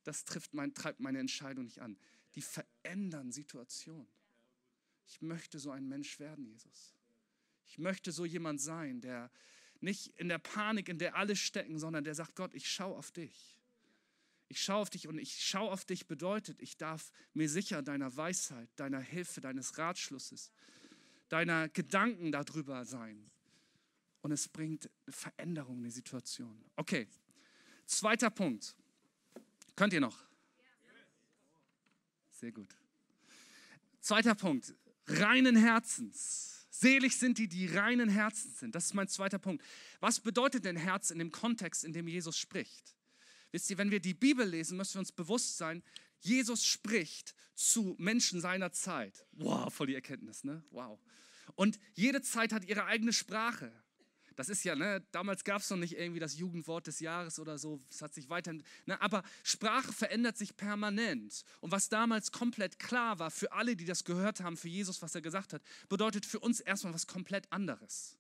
[0.02, 1.96] das trifft mein, treibt meine Entscheidung nicht an.
[2.34, 4.08] Die verändern Situationen.
[5.06, 6.96] Ich möchte so ein Mensch werden, Jesus.
[7.64, 9.30] Ich möchte so jemand sein, der
[9.78, 13.12] nicht in der Panik, in der alle stecken, sondern der sagt, Gott, ich schaue auf
[13.12, 13.59] dich.
[14.50, 18.16] Ich schaue auf dich und ich schaue auf dich bedeutet, ich darf mir sicher deiner
[18.16, 20.50] Weisheit, deiner Hilfe, deines Ratschlusses,
[21.28, 23.30] deiner Gedanken darüber sein.
[24.22, 26.64] Und es bringt Veränderung in die Situation.
[26.74, 27.06] Okay,
[27.86, 28.74] zweiter Punkt.
[29.76, 30.18] Könnt ihr noch?
[32.32, 32.74] Sehr gut.
[34.00, 34.74] Zweiter Punkt.
[35.06, 36.66] Reinen Herzens.
[36.70, 38.74] Selig sind die, die reinen Herzens sind.
[38.74, 39.62] Das ist mein zweiter Punkt.
[40.00, 42.96] Was bedeutet denn Herz in dem Kontext, in dem Jesus spricht?
[43.52, 45.82] Wisst ihr, wenn wir die Bibel lesen, müssen wir uns bewusst sein,
[46.20, 49.26] Jesus spricht zu Menschen seiner Zeit.
[49.32, 50.62] Wow, voll die Erkenntnis, ne?
[50.70, 50.98] Wow.
[51.54, 53.72] Und jede Zeit hat ihre eigene Sprache.
[54.36, 57.58] Das ist ja, ne, damals gab es noch nicht irgendwie das Jugendwort des Jahres oder
[57.58, 58.54] so, es hat sich weiter,
[58.86, 61.44] ne, aber Sprache verändert sich permanent.
[61.60, 65.14] Und was damals komplett klar war für alle, die das gehört haben, für Jesus, was
[65.14, 68.16] er gesagt hat, bedeutet für uns erstmal was komplett anderes.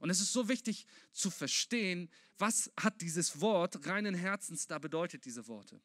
[0.00, 5.24] Und es ist so wichtig zu verstehen, was hat dieses Wort reinen Herzens da bedeutet,
[5.24, 5.80] diese Worte.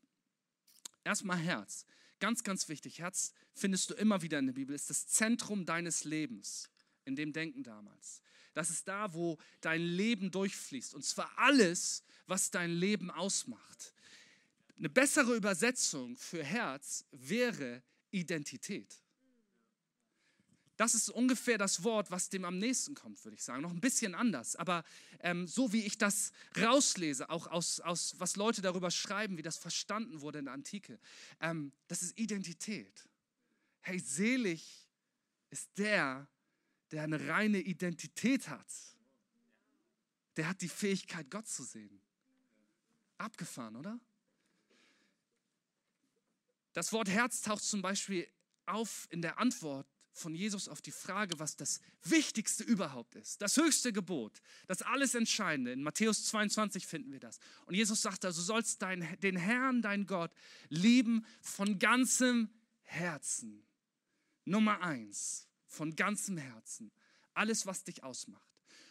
[1.03, 1.85] Erstmal Herz.
[2.19, 2.99] Ganz, ganz wichtig.
[2.99, 6.69] Herz findest du immer wieder in der Bibel, ist das Zentrum deines Lebens,
[7.03, 8.21] in dem Denken damals.
[8.53, 10.95] Das ist da, wo dein Leben durchfließt.
[10.95, 13.93] Und zwar alles, was dein Leben ausmacht.
[14.77, 19.01] Eine bessere Übersetzung für Herz wäre Identität.
[20.77, 23.61] Das ist ungefähr das Wort, was dem am nächsten kommt, würde ich sagen.
[23.61, 24.83] Noch ein bisschen anders, aber
[25.21, 29.57] ähm, so wie ich das rauslese, auch aus, aus was Leute darüber schreiben, wie das
[29.57, 30.99] verstanden wurde in der Antike,
[31.39, 33.07] ähm, das ist Identität.
[33.81, 34.89] Hey, selig
[35.49, 36.27] ist der,
[36.91, 38.67] der eine reine Identität hat,
[40.35, 42.01] der hat die Fähigkeit, Gott zu sehen.
[43.17, 43.97] Abgefahren, oder?
[46.73, 48.27] Das Wort Herz taucht zum Beispiel
[48.65, 53.41] auf in der Antwort von Jesus auf die Frage, was das Wichtigste überhaupt ist.
[53.41, 55.73] Das höchste Gebot, das alles Entscheidende.
[55.73, 57.37] In Matthäus 22 finden wir das.
[57.65, 60.31] Und Jesus sagt also, du sollst dein, den Herrn, dein Gott,
[60.69, 62.49] lieben von ganzem
[62.83, 63.65] Herzen.
[64.45, 66.91] Nummer eins von ganzem Herzen.
[67.33, 68.44] Alles, was dich ausmacht.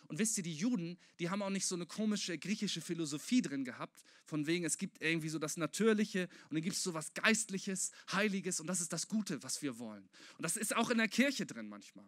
[0.06, 3.64] Und wisst ihr, die Juden, die haben auch nicht so eine komische griechische Philosophie drin
[3.64, 7.14] gehabt, von wegen, es gibt irgendwie so das Natürliche und dann gibt es so was
[7.14, 10.08] Geistliches, Heiliges und das ist das Gute, was wir wollen.
[10.36, 12.06] Und das ist auch in der Kirche drin manchmal.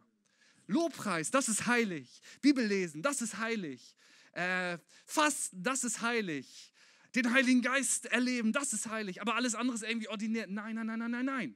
[0.67, 2.21] Lobpreis, das ist heilig.
[2.41, 3.97] Bibellesen, das ist heilig.
[4.33, 6.73] Äh, Fasten, das ist heilig.
[7.15, 9.23] Den Heiligen Geist erleben, das ist heilig.
[9.23, 10.47] Aber alles andere ist irgendwie ordinär.
[10.49, 11.55] Nein, nein, nein, nein, nein, nein.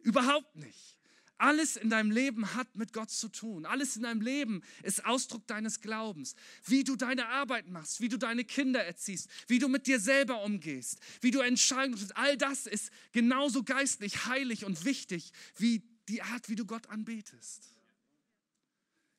[0.00, 0.98] Überhaupt nicht.
[1.44, 3.66] Alles in deinem Leben hat mit Gott zu tun.
[3.66, 6.36] Alles in deinem Leben ist Ausdruck deines Glaubens.
[6.64, 10.42] Wie du deine Arbeit machst, wie du deine Kinder erziehst, wie du mit dir selber
[10.42, 12.16] umgehst, wie du Entscheidungen triffst.
[12.16, 17.74] All das ist genauso geistlich, heilig und wichtig wie die Art, wie du Gott anbetest.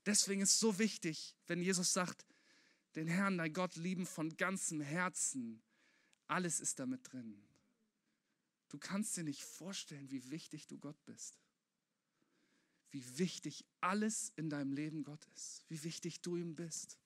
[0.07, 2.25] Deswegen ist es so wichtig, wenn Jesus sagt,
[2.95, 5.61] den Herrn, dein Gott, lieben von ganzem Herzen.
[6.25, 7.39] Alles ist damit drin.
[8.69, 11.44] Du kannst dir nicht vorstellen, wie wichtig du Gott bist
[12.91, 16.97] wie wichtig alles in deinem Leben Gott ist, wie wichtig du ihm bist.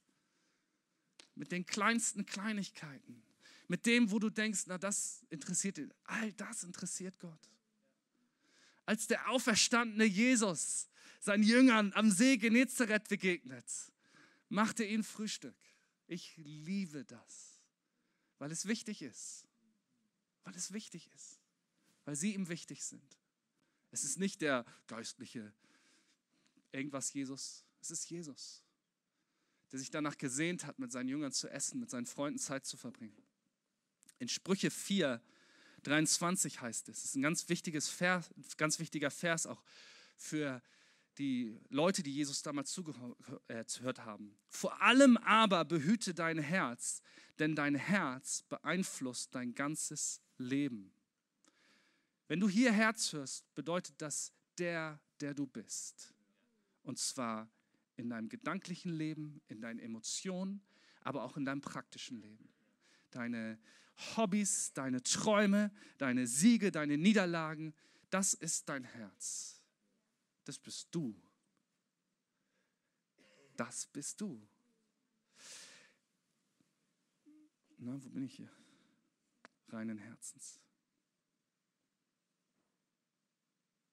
[1.36, 3.24] Mit den kleinsten Kleinigkeiten,
[3.68, 7.50] mit dem, wo du denkst, na das interessiert ihn, all das interessiert Gott.
[8.86, 10.90] Als der auferstandene Jesus
[11.20, 13.66] seinen Jüngern am See Genezareth begegnet,
[14.50, 15.56] machte ihn Frühstück.
[16.08, 17.60] Ich liebe das,
[18.40, 19.48] weil es wichtig ist,
[20.44, 21.40] weil es wichtig ist,
[22.06, 23.18] weil sie ihm wichtig sind.
[23.92, 25.54] Es ist nicht der geistliche
[26.72, 27.66] irgendwas Jesus.
[27.82, 28.64] Es ist Jesus,
[29.72, 32.78] der sich danach gesehnt hat, mit seinen Jüngern zu essen, mit seinen Freunden Zeit zu
[32.78, 33.24] verbringen.
[34.18, 35.22] In Sprüche 4,
[35.84, 36.98] 23 heißt es.
[36.98, 39.64] Das ist ein ganz, wichtiges Vers, ganz wichtiger Vers auch
[40.18, 40.62] für
[41.18, 44.38] die Leute, die Jesus damals zugehört haben.
[44.48, 47.02] Vor allem aber behüte dein Herz,
[47.40, 50.92] denn dein Herz beeinflusst dein ganzes Leben.
[52.28, 56.14] Wenn du hier Herz hörst, bedeutet das der, der du bist.
[56.90, 57.48] Und zwar
[57.98, 60.60] in deinem gedanklichen Leben, in deinen Emotionen,
[61.02, 62.52] aber auch in deinem praktischen Leben.
[63.12, 63.60] Deine
[64.16, 67.76] Hobbys, deine Träume, deine Siege, deine Niederlagen,
[68.10, 69.64] das ist dein Herz.
[70.46, 71.16] Das bist du.
[73.56, 74.42] Das bist du.
[77.78, 78.52] Na, wo bin ich hier?
[79.68, 80.60] Reinen Herzens.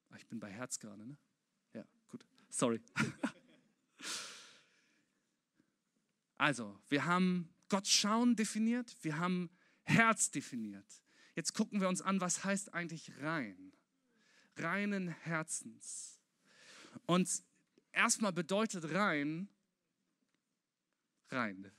[0.09, 1.15] Ach, ich bin bei Herz gerade, ne?
[2.49, 2.81] Sorry.
[6.37, 9.49] Also, wir haben Gott schauen definiert, wir haben
[9.83, 11.03] Herz definiert.
[11.35, 13.73] Jetzt gucken wir uns an, was heißt eigentlich rein?
[14.55, 16.19] Reinen Herzens.
[17.05, 17.43] Und
[17.91, 19.49] erstmal bedeutet rein,
[21.29, 21.71] rein.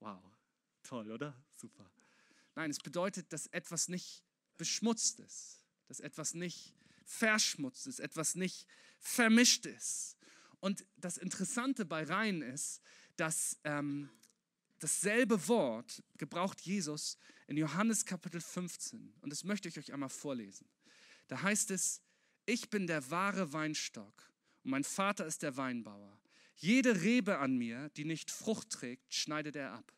[0.00, 0.22] Wow,
[0.82, 1.34] toll, oder?
[1.56, 1.90] Super.
[2.54, 4.22] Nein, es bedeutet, dass etwas nicht
[4.58, 6.74] beschmutzt ist, dass etwas nicht
[7.04, 8.66] verschmutzt ist, etwas nicht
[9.04, 10.16] vermischt ist.
[10.60, 12.80] Und das Interessante bei rein ist,
[13.16, 14.10] dass ähm,
[14.78, 19.14] dasselbe Wort gebraucht Jesus in Johannes Kapitel 15.
[19.20, 20.66] Und das möchte ich euch einmal vorlesen.
[21.28, 22.02] Da heißt es,
[22.46, 26.18] ich bin der wahre Weinstock und mein Vater ist der Weinbauer.
[26.56, 29.92] Jede Rebe an mir, die nicht Frucht trägt, schneidet er ab.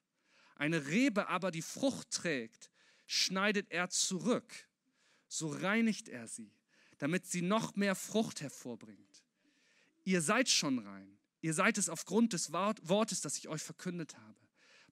[0.57, 2.71] Eine Rebe aber, die Frucht trägt,
[3.07, 4.53] schneidet er zurück.
[5.29, 6.56] So reinigt er sie,
[6.98, 9.24] damit sie noch mehr Frucht hervorbringt.
[10.04, 11.18] Ihr seid schon rein.
[11.42, 14.40] Ihr seid es aufgrund des Wortes, das ich euch verkündet habe.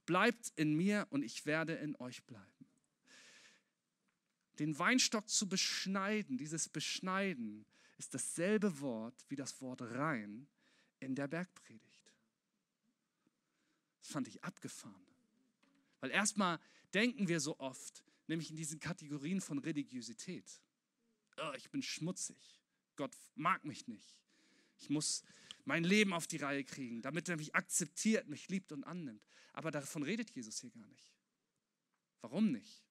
[0.07, 2.67] Bleibt in mir und ich werde in euch bleiben.
[4.59, 7.65] Den Weinstock zu beschneiden, dieses Beschneiden,
[7.97, 10.47] ist dasselbe Wort wie das Wort rein
[11.01, 12.13] in der Bergpredigt.
[14.01, 15.07] Das fand ich abgefahren.
[16.01, 16.61] Weil erstmal
[16.93, 20.61] denken wir so oft, nämlich in diesen Kategorien von Religiosität.
[21.39, 22.37] Oh, ich bin schmutzig.
[22.97, 24.23] Gott mag mich nicht.
[24.79, 25.25] Ich muss
[25.65, 29.23] mein Leben auf die Reihe kriegen, damit er mich akzeptiert, mich liebt und annimmt.
[29.53, 31.13] Aber davon redet Jesus hier gar nicht.
[32.21, 32.85] Warum nicht?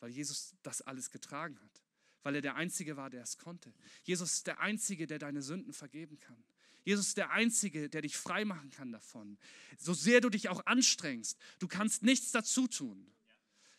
[0.00, 1.82] Weil Jesus das alles getragen hat.
[2.22, 3.72] Weil er der Einzige war, der es konnte.
[4.04, 6.42] Jesus ist der Einzige, der deine Sünden vergeben kann.
[6.84, 9.38] Jesus ist der Einzige, der dich frei machen kann davon.
[9.78, 13.06] So sehr du dich auch anstrengst, du kannst nichts dazu tun.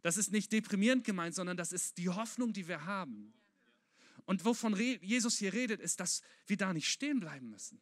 [0.01, 3.33] Das ist nicht deprimierend gemeint, sondern das ist die Hoffnung, die wir haben.
[4.25, 7.81] Und wovon Jesus hier redet, ist, dass wir da nicht stehen bleiben müssen.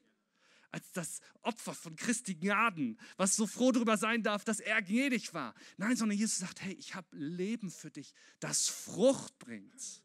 [0.72, 5.34] Als das Opfer von Christi Gnaden, was so froh darüber sein darf, dass er gnädig
[5.34, 5.54] war.
[5.78, 10.02] Nein, sondern Jesus sagt, hey, ich habe Leben für dich, das Frucht bringt.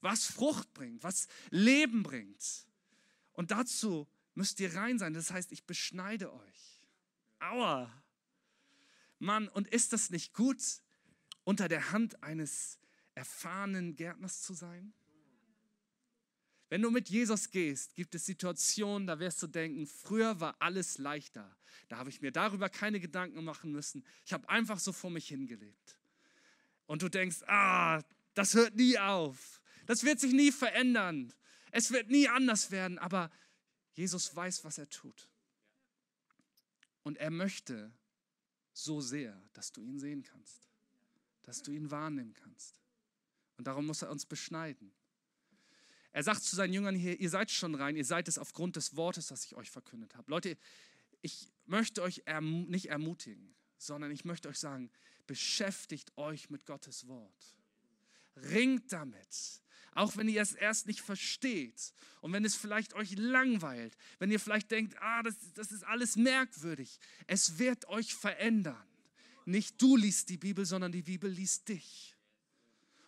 [0.00, 2.66] Was Frucht bringt, was Leben bringt.
[3.34, 5.12] Und dazu müsst ihr rein sein.
[5.12, 6.80] Das heißt, ich beschneide euch.
[7.38, 7.92] Aua.
[9.18, 10.60] Mann, und ist das nicht gut,
[11.44, 12.78] unter der Hand eines
[13.14, 14.92] erfahrenen Gärtners zu sein?
[16.72, 20.96] Wenn du mit Jesus gehst, gibt es Situationen, da wirst du denken, früher war alles
[20.96, 21.54] leichter.
[21.90, 24.02] Da habe ich mir darüber keine Gedanken machen müssen.
[24.24, 25.98] Ich habe einfach so vor mich hingelebt.
[26.86, 29.60] Und du denkst, ah, das hört nie auf.
[29.84, 31.34] Das wird sich nie verändern.
[31.72, 32.98] Es wird nie anders werden.
[32.98, 33.30] Aber
[33.92, 35.28] Jesus weiß, was er tut.
[37.02, 37.92] Und er möchte
[38.72, 40.70] so sehr, dass du ihn sehen kannst,
[41.42, 42.80] dass du ihn wahrnehmen kannst.
[43.58, 44.90] Und darum muss er uns beschneiden.
[46.12, 48.96] Er sagt zu seinen Jüngern hier, ihr seid schon rein, ihr seid es aufgrund des
[48.96, 50.30] Wortes, das ich euch verkündet habe.
[50.30, 50.58] Leute,
[51.22, 54.90] ich möchte euch erm nicht ermutigen, sondern ich möchte euch sagen,
[55.26, 57.56] beschäftigt euch mit Gottes Wort.
[58.36, 59.62] Ringt damit.
[59.94, 64.40] Auch wenn ihr es erst nicht versteht und wenn es vielleicht euch langweilt, wenn ihr
[64.40, 66.98] vielleicht denkt, ah, das, das ist alles merkwürdig.
[67.26, 68.86] Es wird euch verändern.
[69.44, 72.11] Nicht du liest die Bibel, sondern die Bibel liest dich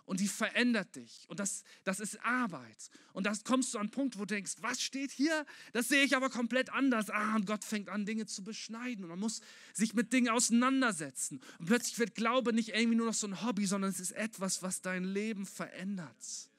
[0.07, 1.25] und die verändert dich.
[1.29, 2.91] Und das, das ist Arbeit.
[3.13, 5.47] Und da kommst du an einen Punkt, wo du denkst, was steht hier?
[5.73, 7.11] Das sehe ich aber komplett anders.
[7.11, 9.05] Ah, und Gott fängt an, Dinge zu beschneiden.
[9.05, 9.41] Und man muss
[9.73, 11.41] sich mit Dingen auseinandersetzen.
[11.59, 14.63] Und plötzlich wird Glaube nicht irgendwie nur noch so ein Hobby, sondern es ist etwas,
[14.63, 16.51] was dein Leben verändert.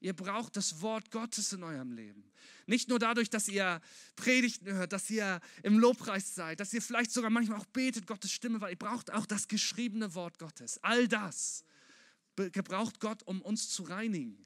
[0.00, 2.24] Ihr braucht das Wort Gottes in eurem Leben.
[2.66, 3.80] Nicht nur dadurch, dass ihr
[4.16, 8.32] Predigten hört, dass ihr im Lobpreis seid, dass ihr vielleicht sogar manchmal auch betet, Gottes
[8.32, 10.78] Stimme, weil ihr braucht auch das geschriebene Wort Gottes.
[10.82, 11.64] All das
[12.36, 14.44] gebraucht Gott, um uns zu reinigen.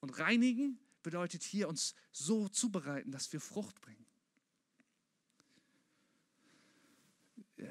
[0.00, 4.04] Und reinigen bedeutet hier uns so zubereiten, dass wir Frucht bringen.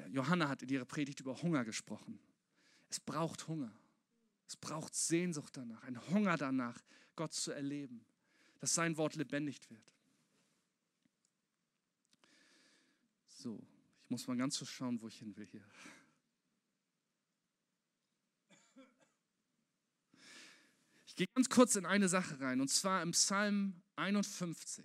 [0.08, 2.18] Johanna hat in ihrer Predigt über Hunger gesprochen.
[2.88, 3.72] Es braucht Hunger.
[4.48, 6.80] Es braucht Sehnsucht danach, ein Hunger danach,
[7.16, 8.04] Gott zu erleben,
[8.60, 9.92] dass sein Wort lebendig wird.
[13.26, 13.60] So,
[14.04, 15.64] ich muss mal ganz so schauen, wo ich hin will hier.
[21.16, 24.84] Gehe ganz kurz in eine Sache rein, und zwar im Psalm 51.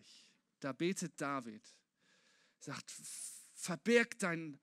[0.59, 1.63] Da betet David,
[2.59, 2.91] sagt,
[3.53, 4.59] verbirg dein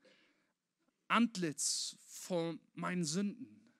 [1.08, 3.72] Antlitz vor meinen Sünden,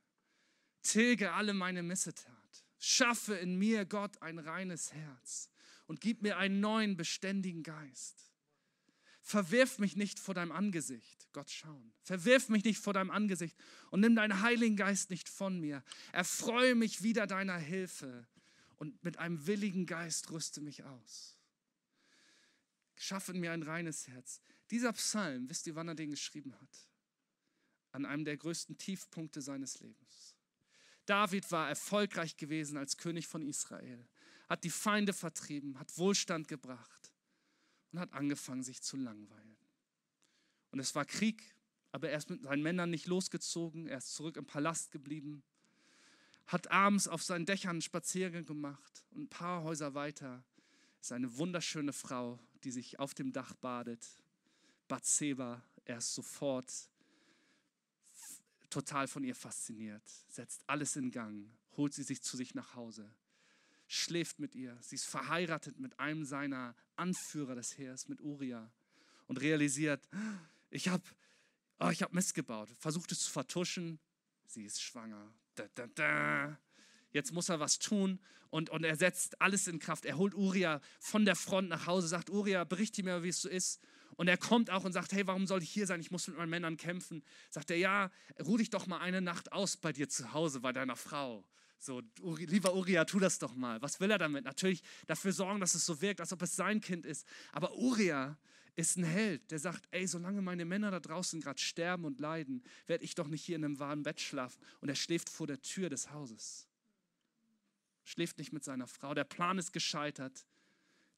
[0.82, 5.50] tilge alle meine Missetat, schaffe in mir, Gott, ein reines Herz
[5.86, 8.28] und gib mir einen neuen, beständigen Geist.
[9.28, 11.92] Verwirf mich nicht vor deinem Angesicht, Gott schauen.
[12.00, 13.54] Verwirf mich nicht vor deinem Angesicht
[13.90, 15.84] und nimm deinen Heiligen Geist nicht von mir.
[16.12, 18.26] Erfreue mich wieder deiner Hilfe
[18.78, 21.36] und mit einem willigen Geist rüste mich aus.
[22.96, 24.40] Schaffe mir ein reines Herz.
[24.70, 26.88] Dieser Psalm, wisst ihr, wann er den geschrieben hat?
[27.92, 30.36] An einem der größten Tiefpunkte seines Lebens.
[31.04, 34.08] David war erfolgreich gewesen als König von Israel,
[34.48, 37.07] hat die Feinde vertrieben, hat Wohlstand gebracht
[37.92, 39.56] und hat angefangen, sich zu langweilen.
[40.70, 41.54] Und es war Krieg,
[41.92, 45.42] aber er ist mit seinen Männern nicht losgezogen, er ist zurück im Palast geblieben,
[46.46, 50.44] hat abends auf seinen Dächern einen Spaziergang gemacht und ein paar Häuser weiter
[51.00, 54.06] ist eine wunderschöne Frau, die sich auf dem Dach badet.
[54.88, 56.72] Bathseba, er ist sofort
[58.70, 63.10] total von ihr fasziniert, setzt alles in Gang, holt sie sich zu sich nach Hause
[63.88, 64.78] schläft mit ihr.
[64.80, 68.70] Sie ist verheiratet mit einem seiner Anführer des Heers, mit Uriah.
[69.26, 70.08] Und realisiert,
[70.70, 71.02] ich habe
[71.80, 72.68] oh, hab Mist gebaut.
[72.78, 73.98] Versucht es zu vertuschen.
[74.46, 75.32] Sie ist schwanger.
[75.54, 76.58] Da, da, da.
[77.10, 78.20] Jetzt muss er was tun
[78.50, 80.04] und, und er setzt alles in Kraft.
[80.04, 83.48] Er holt Uriah von der Front nach Hause, sagt, Uriah, berichte mir, wie es so
[83.48, 83.80] ist.
[84.16, 86.00] Und er kommt auch und sagt, hey, warum soll ich hier sein?
[86.00, 87.22] Ich muss mit meinen Männern kämpfen.
[87.50, 88.10] Sagt er, ja,
[88.44, 91.44] ruh dich doch mal eine Nacht aus bei dir zu Hause, bei deiner Frau.
[91.78, 93.80] So, lieber Uriah, tu das doch mal.
[93.80, 94.44] Was will er damit?
[94.44, 97.26] Natürlich dafür sorgen, dass es so wirkt, als ob es sein Kind ist.
[97.52, 98.36] Aber Uriah
[98.74, 102.62] ist ein Held, der sagt, ey, solange meine Männer da draußen gerade sterben und leiden,
[102.86, 104.60] werde ich doch nicht hier in einem warmen Bett schlafen.
[104.80, 106.68] Und er schläft vor der Tür des Hauses.
[108.04, 109.14] Schläft nicht mit seiner Frau.
[109.14, 110.46] Der Plan ist gescheitert.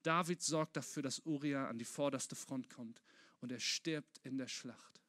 [0.03, 3.03] David sorgt dafür, dass Uriah an die vorderste Front kommt
[3.41, 5.00] und er stirbt in der Schlacht.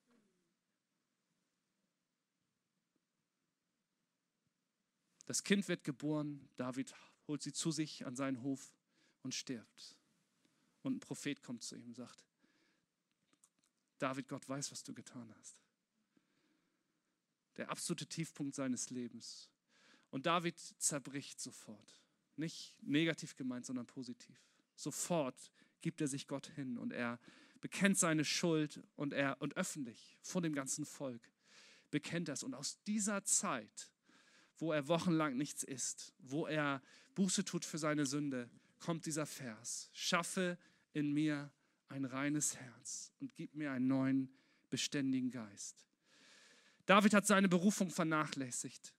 [5.32, 6.94] Das Kind wird geboren, David
[7.26, 8.76] holt sie zu sich an seinen Hof
[9.22, 9.96] und stirbt.
[10.82, 12.26] Und ein Prophet kommt zu ihm und sagt,
[13.98, 15.56] David, Gott weiß, was du getan hast.
[17.56, 19.50] Der absolute Tiefpunkt seines Lebens.
[20.10, 22.02] Und David zerbricht sofort.
[22.36, 24.38] Nicht negativ gemeint, sondern positiv.
[24.76, 27.22] Sofort gibt er sich Gott hin und er
[27.62, 31.32] bekennt seine Schuld und er und öffentlich vor dem ganzen Volk
[31.90, 32.44] bekennt das.
[32.44, 33.94] Und aus dieser Zeit
[34.62, 36.84] wo er wochenlang nichts isst, wo er
[37.16, 38.48] Buße tut für seine Sünde,
[38.80, 39.90] kommt dieser Vers.
[39.92, 40.58] Schaffe
[40.94, 41.52] in mir
[41.90, 44.34] ein reines Herz und gib mir einen neuen,
[44.70, 45.86] beständigen Geist.
[46.86, 48.94] David hat seine Berufung vernachlässigt.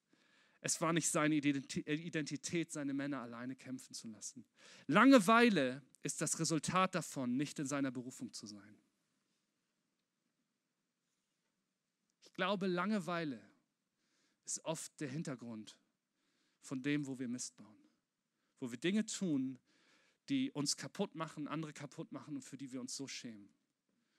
[0.61, 4.45] Es war nicht seine Identität, seine Männer alleine kämpfen zu lassen.
[4.89, 8.77] Langeweile ist das Resultat davon, nicht in seiner Berufung zu sein.
[12.21, 13.52] Ich glaube, Langeweile
[14.45, 15.77] ist oft der Hintergrund
[16.61, 17.91] von dem, wo wir Mist bauen.
[18.61, 19.59] Wo wir Dinge tun,
[20.29, 23.49] die uns kaputt machen, andere kaputt machen und für die wir uns so schämen.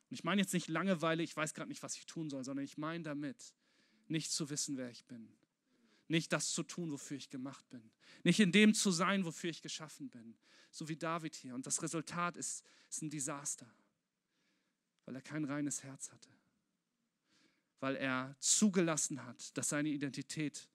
[0.09, 2.65] Und ich meine jetzt nicht Langeweile, ich weiß gerade nicht, was ich tun soll, sondern
[2.65, 3.53] ich meine damit,
[4.07, 5.31] nicht zu wissen, wer ich bin.
[6.09, 7.89] Nicht das zu tun, wofür ich gemacht bin.
[8.23, 10.35] Nicht in dem zu sein, wofür ich geschaffen bin.
[10.69, 11.55] So wie David hier.
[11.55, 13.73] Und das Resultat ist, ist ein Desaster,
[15.05, 16.29] weil er kein reines Herz hatte
[17.83, 20.69] weil er zugelassen hat, dass seine Identität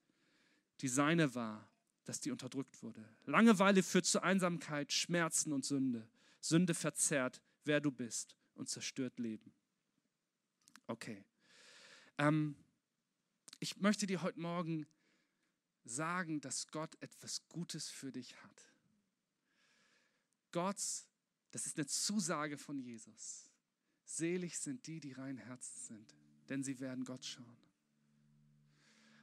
[0.82, 1.66] die seine war,
[2.04, 3.02] dass die unterdrückt wurde.
[3.24, 6.06] Langeweile führt zu Einsamkeit, Schmerzen und Sünde.
[6.42, 9.54] Sünde verzerrt, wer du bist und zerstört Leben.
[10.86, 11.24] Okay.
[12.18, 12.54] Ähm,
[13.58, 14.86] ich möchte dir heute Morgen
[15.86, 18.74] sagen, dass Gott etwas Gutes für dich hat.
[20.52, 20.76] Gott,
[21.52, 23.48] das ist eine Zusage von Jesus.
[24.04, 26.14] Selig sind die, die rein Herzen sind,
[26.48, 27.56] denn sie werden Gott schauen.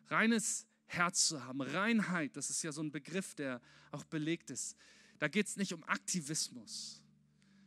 [0.07, 3.61] Reines Herz zu haben, Reinheit, das ist ja so ein Begriff, der
[3.91, 4.75] auch belegt ist.
[5.19, 7.01] Da geht es nicht um Aktivismus,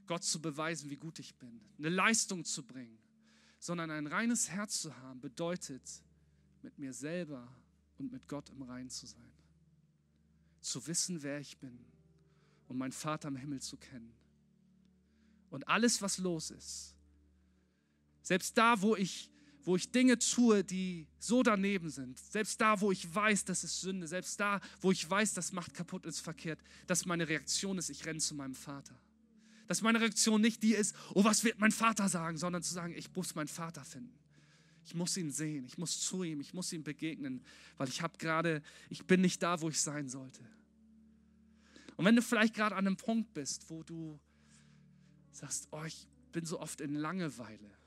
[0.07, 2.99] Gott zu beweisen, wie gut ich bin, eine Leistung zu bringen,
[3.59, 5.83] sondern ein reines Herz zu haben, bedeutet,
[6.63, 7.47] mit mir selber
[7.99, 9.33] und mit Gott im Rein zu sein.
[10.61, 11.79] Zu wissen, wer ich bin
[12.69, 14.13] und meinen Vater im Himmel zu kennen.
[15.51, 16.95] Und alles, was los ist,
[18.23, 19.31] selbst da, wo ich
[19.69, 23.83] wo ich Dinge tue, die so daneben sind, selbst da, wo ich weiß, das ist
[23.83, 27.91] Sünde, selbst da, wo ich weiß, das macht kaputt, ist verkehrt, dass meine Reaktion ist,
[27.91, 28.99] ich renne zu meinem Vater.
[29.67, 32.95] Dass meine Reaktion nicht die ist, oh, was wird mein Vater sagen, sondern zu sagen,
[32.97, 34.19] ich muss meinen Vater finden.
[34.87, 37.45] Ich muss ihn sehen, ich muss zu ihm, ich muss ihm begegnen,
[37.77, 40.41] weil ich habe gerade, ich bin nicht da, wo ich sein sollte.
[41.97, 44.19] Und wenn du vielleicht gerade an einem Punkt bist, wo du
[45.31, 47.78] sagst, oh, ich bin so oft in Langeweile,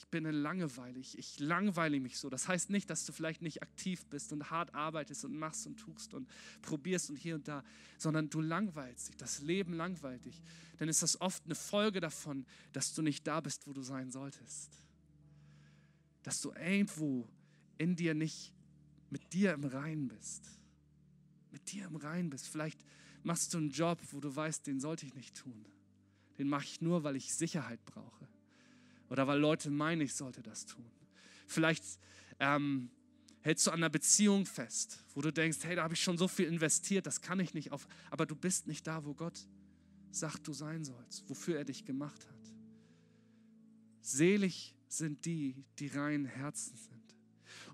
[0.00, 2.30] ich bin in Langeweile, ich, ich langweile mich so.
[2.30, 5.76] Das heißt nicht, dass du vielleicht nicht aktiv bist und hart arbeitest und machst und
[5.76, 6.26] tust und
[6.62, 7.62] probierst und hier und da,
[7.98, 9.18] sondern du langweilst dich.
[9.18, 10.40] Das Leben langweilt dich.
[10.78, 14.10] Dann ist das oft eine Folge davon, dass du nicht da bist, wo du sein
[14.10, 14.72] solltest.
[16.22, 17.28] Dass du irgendwo
[17.76, 18.54] in dir nicht
[19.10, 20.48] mit dir im Reinen bist.
[21.50, 22.48] Mit dir im Reinen bist.
[22.48, 22.82] Vielleicht
[23.22, 25.66] machst du einen Job, wo du weißt, den sollte ich nicht tun.
[26.38, 28.29] Den mache ich nur, weil ich Sicherheit brauche
[29.10, 30.90] oder weil Leute meinen, ich sollte das tun.
[31.46, 31.84] Vielleicht
[32.38, 32.90] ähm,
[33.40, 36.28] hältst du an einer Beziehung fest, wo du denkst, hey, da habe ich schon so
[36.28, 37.86] viel investiert, das kann ich nicht auf.
[38.10, 39.46] Aber du bist nicht da, wo Gott
[40.12, 42.54] sagt, du sein sollst, wofür er dich gemacht hat.
[44.00, 47.16] Selig sind die, die reinen Herzen sind.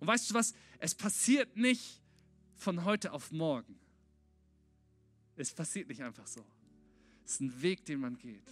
[0.00, 0.54] Und weißt du was?
[0.78, 2.02] Es passiert nicht
[2.54, 3.78] von heute auf morgen.
[5.36, 6.44] Es passiert nicht einfach so.
[7.24, 8.50] Es ist ein Weg, den man geht.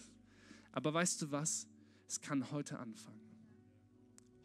[0.73, 1.67] Aber weißt du was?
[2.07, 3.21] Es kann heute anfangen.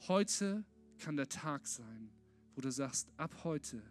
[0.08, 0.64] Heute
[0.98, 2.10] kann der Tag sein,
[2.56, 3.82] wo du sagst, ab heute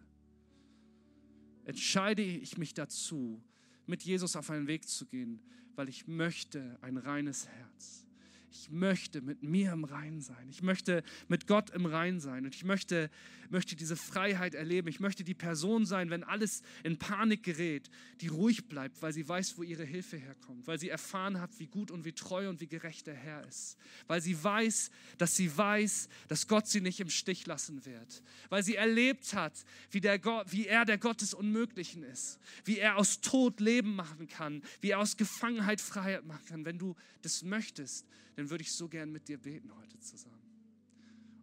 [1.65, 3.43] entscheide ich mich dazu,
[3.85, 5.41] mit Jesus auf einen Weg zu gehen,
[5.75, 8.08] weil ich möchte ein reines Herz
[8.51, 10.49] ich möchte mit mir im Rein sein.
[10.49, 12.45] Ich möchte mit Gott im Rein sein.
[12.45, 13.11] Und ich möchte,
[13.49, 14.87] möchte diese Freiheit erleben.
[14.87, 17.89] Ich möchte die Person sein, wenn alles in Panik gerät,
[18.21, 20.65] die ruhig bleibt, weil sie weiß, wo ihre Hilfe herkommt.
[20.65, 23.77] Weil sie erfahren hat, wie gut und wie treu und wie gerecht der Herr ist.
[24.07, 24.89] Weil sie weiß,
[25.19, 28.23] dass sie weiß, dass Gott sie nicht im Stich lassen wird.
[28.49, 29.53] Weil sie erlebt hat,
[29.91, 32.39] wie, der Gott, wie er der Gott des Unmöglichen ist.
[32.65, 34.63] Wie er aus Tod Leben machen kann.
[34.81, 36.65] Wie er aus Gefangenheit Freiheit machen kann.
[36.65, 38.07] Wenn du das möchtest,
[38.39, 40.39] dann würde ich so gern mit dir beten heute zusammen.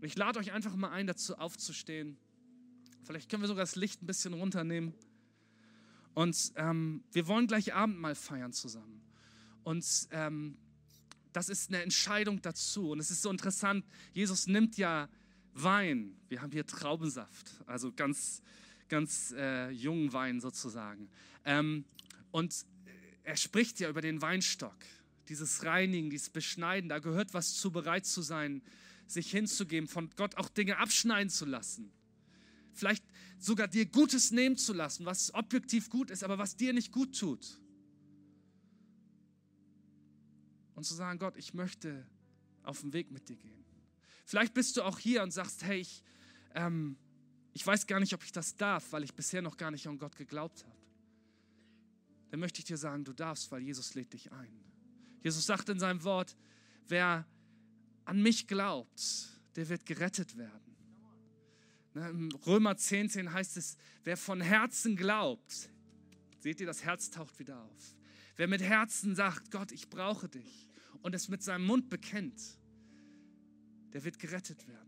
[0.01, 2.17] Und ich lade euch einfach mal ein, dazu aufzustehen.
[3.05, 4.95] Vielleicht können wir sogar das Licht ein bisschen runternehmen.
[6.15, 9.03] Und ähm, wir wollen gleich Abendmahl feiern zusammen.
[9.63, 10.57] Und ähm,
[11.35, 12.93] das ist eine Entscheidung dazu.
[12.93, 13.85] Und es ist so interessant,
[14.15, 15.11] Jesus nimmt ja
[15.53, 16.17] Wein.
[16.31, 18.41] Wir haben hier Traubensaft, also ganz,
[18.89, 21.11] ganz äh, jungen Wein sozusagen.
[21.45, 21.85] Ähm,
[22.31, 22.65] und
[23.23, 24.79] er spricht ja über den Weinstock
[25.29, 28.63] dieses Reinigen, dieses Beschneiden, da gehört was zu, bereit zu sein,
[29.07, 31.93] sich hinzugeben, von Gott auch Dinge abschneiden zu lassen.
[32.73, 33.05] Vielleicht
[33.39, 37.19] sogar dir Gutes nehmen zu lassen, was objektiv gut ist, aber was dir nicht gut
[37.19, 37.59] tut.
[40.75, 42.07] Und zu sagen, Gott, ich möchte
[42.63, 43.65] auf den Weg mit dir gehen.
[44.27, 46.03] Vielleicht bist du auch hier und sagst, hey, ich,
[46.55, 46.99] ähm,
[47.53, 49.99] ich weiß gar nicht, ob ich das darf, weil ich bisher noch gar nicht an
[49.99, 50.77] Gott geglaubt habe.
[52.31, 54.53] Dann möchte ich dir sagen, du darfst, weil Jesus lädt dich ein.
[55.23, 56.37] Jesus sagt in seinem Wort,
[56.89, 57.27] wer
[58.05, 60.77] an mich glaubt, der wird gerettet werden.
[61.95, 65.71] Ne, Im Römer 10, 10 heißt es, wer von Herzen glaubt,
[66.39, 67.97] seht ihr, das Herz taucht wieder auf.
[68.37, 70.69] Wer mit Herzen sagt, Gott, ich brauche dich
[71.03, 72.59] und es mit seinem Mund bekennt,
[73.93, 74.87] der wird gerettet werden.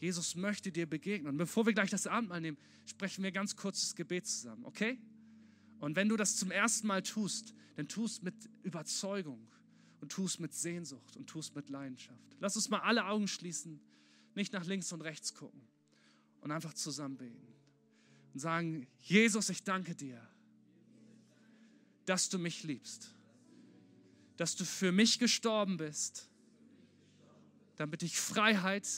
[0.00, 1.28] Jesus möchte dir begegnen.
[1.28, 4.98] Und bevor wir gleich das Abendmahl nehmen, sprechen wir ganz kurz das Gebet zusammen, okay?
[5.80, 9.46] Und wenn du das zum ersten Mal tust, dann tust mit Überzeugung
[10.00, 12.36] und tust mit Sehnsucht und tust mit Leidenschaft.
[12.40, 13.80] Lass uns mal alle Augen schließen,
[14.34, 15.60] nicht nach links und rechts gucken
[16.40, 17.54] und einfach zusammen beten
[18.32, 20.20] und sagen, Jesus, ich danke dir,
[22.04, 23.14] dass du mich liebst,
[24.36, 26.28] dass du für mich gestorben bist,
[27.76, 28.88] damit ich Freiheit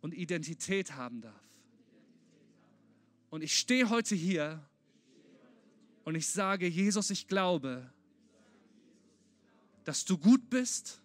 [0.00, 1.48] und Identität haben darf.
[3.30, 4.67] Und ich stehe heute hier
[6.08, 7.92] und ich sage, Jesus, ich glaube,
[9.84, 11.02] dass du gut bist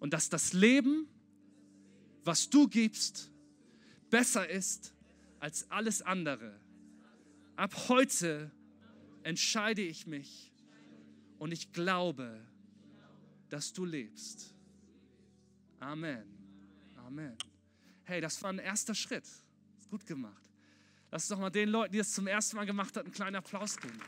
[0.00, 1.06] und dass das Leben,
[2.24, 3.30] was du gibst,
[4.08, 4.94] besser ist
[5.40, 6.58] als alles andere.
[7.54, 8.50] Ab heute
[9.24, 10.50] entscheide ich mich
[11.38, 12.40] und ich glaube,
[13.50, 14.54] dass du lebst.
[15.80, 16.24] Amen.
[16.96, 17.36] Amen.
[18.04, 19.28] Hey, das war ein erster Schritt.
[19.90, 20.51] Gut gemacht.
[21.12, 23.36] Lass uns doch mal den Leuten, die das zum ersten Mal gemacht haben, einen kleinen
[23.36, 24.00] Applaus geben.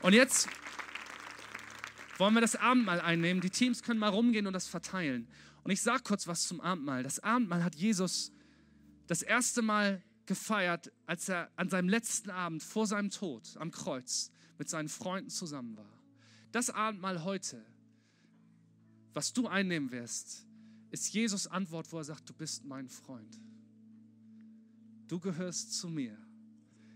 [0.00, 0.48] Und jetzt
[2.16, 3.42] wollen wir das Abendmahl einnehmen.
[3.42, 5.28] Die Teams können mal rumgehen und das verteilen.
[5.62, 7.02] Und ich sage kurz was zum Abendmahl.
[7.02, 8.32] Das Abendmahl hat Jesus
[9.06, 14.30] das erste Mal gefeiert, als er an seinem letzten Abend vor seinem Tod am Kreuz
[14.56, 16.02] mit seinen Freunden zusammen war.
[16.52, 17.62] Das Abendmahl heute
[19.18, 20.46] was du einnehmen wirst,
[20.92, 23.40] ist Jesus Antwort, wo er sagt, du bist mein Freund.
[25.08, 26.16] Du gehörst zu mir.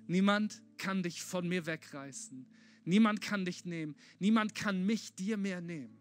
[0.07, 2.47] Niemand kann dich von mir wegreißen.
[2.85, 3.97] Niemand kann dich nehmen.
[4.19, 5.99] Niemand kann mich dir mehr nehmen.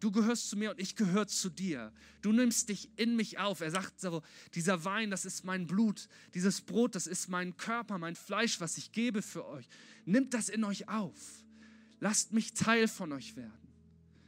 [0.00, 1.92] Du gehörst zu mir und ich gehöre zu dir.
[2.20, 3.60] Du nimmst dich in mich auf.
[3.60, 4.22] Er sagt so,
[4.54, 6.08] dieser Wein, das ist mein Blut.
[6.34, 9.68] Dieses Brot, das ist mein Körper, mein Fleisch, was ich gebe für euch.
[10.04, 11.44] Nimmt das in euch auf.
[12.00, 13.52] Lasst mich Teil von euch werden.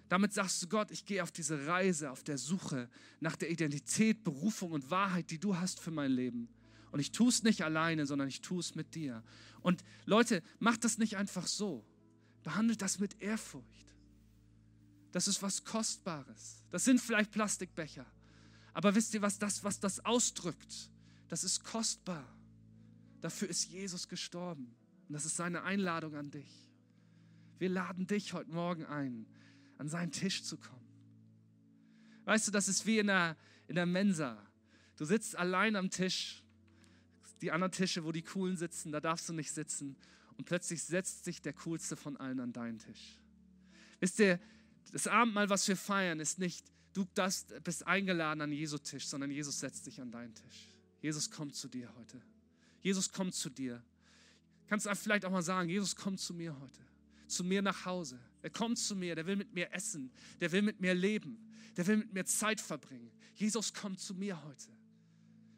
[0.09, 2.89] Damit sagst du Gott, ich gehe auf diese Reise, auf der Suche
[3.21, 6.49] nach der Identität, Berufung und Wahrheit, die du hast für mein Leben.
[6.91, 9.23] Und ich tue es nicht alleine, sondern ich tue es mit dir.
[9.61, 11.85] Und Leute, macht das nicht einfach so.
[12.43, 13.95] Behandelt das mit Ehrfurcht.
[15.13, 16.65] Das ist was Kostbares.
[16.71, 18.07] Das sind vielleicht Plastikbecher.
[18.73, 20.91] Aber wisst ihr, was das, was das ausdrückt?
[21.29, 22.25] Das ist kostbar.
[23.21, 24.75] Dafür ist Jesus gestorben.
[25.09, 26.71] Und das ist seine Einladung an dich.
[27.59, 29.27] Wir laden dich heute Morgen ein,
[29.79, 30.79] an seinen Tisch zu kommen.
[32.25, 33.37] Weißt du, das ist wie in der,
[33.67, 34.39] in der Mensa.
[34.97, 36.45] Du sitzt allein am Tisch.
[37.43, 39.97] Die anderen Tische, wo die Coolen sitzen, da darfst du nicht sitzen.
[40.37, 43.19] Und plötzlich setzt sich der Coolste von allen an deinen Tisch.
[44.01, 44.41] Wisst ihr,
[44.93, 49.31] das Abendmahl, was wir feiern, ist nicht, du das, bist eingeladen an Jesu Tisch, sondern
[49.31, 50.69] Jesus setzt sich an deinen Tisch.
[51.01, 52.21] Jesus kommt zu dir heute.
[52.81, 53.83] Jesus kommt zu dir.
[54.69, 56.81] Kannst du vielleicht auch mal sagen, Jesus kommt zu mir heute,
[57.27, 58.19] zu mir nach Hause.
[58.43, 60.11] Er kommt zu mir, der will mit mir essen,
[60.41, 61.39] der will mit mir leben,
[61.77, 63.11] der will mit mir Zeit verbringen.
[63.35, 64.69] Jesus kommt zu mir heute.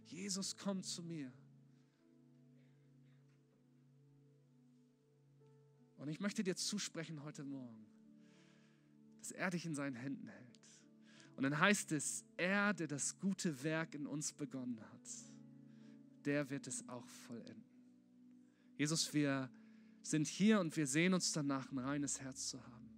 [0.06, 1.32] Jesus kommt zu mir.
[6.00, 7.86] Und ich möchte dir zusprechen heute Morgen
[9.20, 10.60] dass er dich in seinen Händen hält.
[11.36, 15.08] Und dann heißt es, er, der das gute Werk in uns begonnen hat,
[16.24, 17.64] der wird es auch vollenden.
[18.76, 19.50] Jesus, wir
[20.02, 22.90] sind hier und wir sehen uns danach, ein reines Herz zu haben.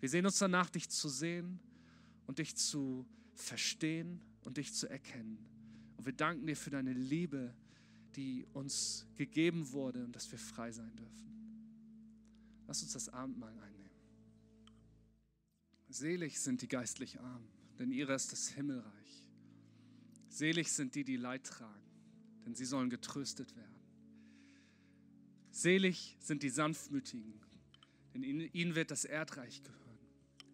[0.00, 1.60] Wir sehen uns danach, dich zu sehen
[2.26, 5.38] und dich zu verstehen und dich zu erkennen.
[5.96, 7.54] Und wir danken dir für deine Liebe,
[8.14, 11.35] die uns gegeben wurde und dass wir frei sein dürfen.
[12.66, 13.86] Lass uns das Abendmahl einnehmen.
[15.88, 17.48] Selig sind die geistlich Armen,
[17.78, 19.28] denn ihrer ist das Himmelreich.
[20.28, 21.90] Selig sind die, die Leid tragen,
[22.44, 23.80] denn sie sollen getröstet werden.
[25.50, 27.40] Selig sind die Sanftmütigen,
[28.12, 29.98] denn ihnen wird das Erdreich gehören.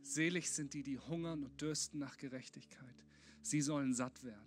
[0.03, 2.95] Selig sind die, die hungern und dürsten nach Gerechtigkeit.
[3.41, 4.47] Sie sollen satt werden.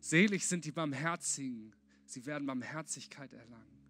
[0.00, 1.74] Selig sind die Barmherzigen,
[2.04, 3.81] sie werden Barmherzigkeit erlangen.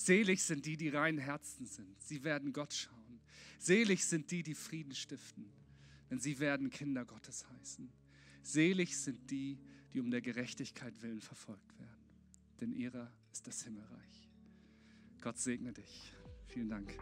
[0.00, 2.00] Selig sind die, die reinen Herzen sind.
[2.00, 3.20] Sie werden Gott schauen.
[3.58, 5.52] Selig sind die, die Frieden stiften,
[6.10, 7.92] denn sie werden Kinder Gottes heißen.
[8.42, 9.58] Selig sind die,
[9.92, 12.00] die um der Gerechtigkeit willen verfolgt werden,
[12.62, 14.30] denn ihrer ist das Himmelreich.
[15.20, 16.14] Gott segne dich.
[16.46, 16.98] Vielen Dank.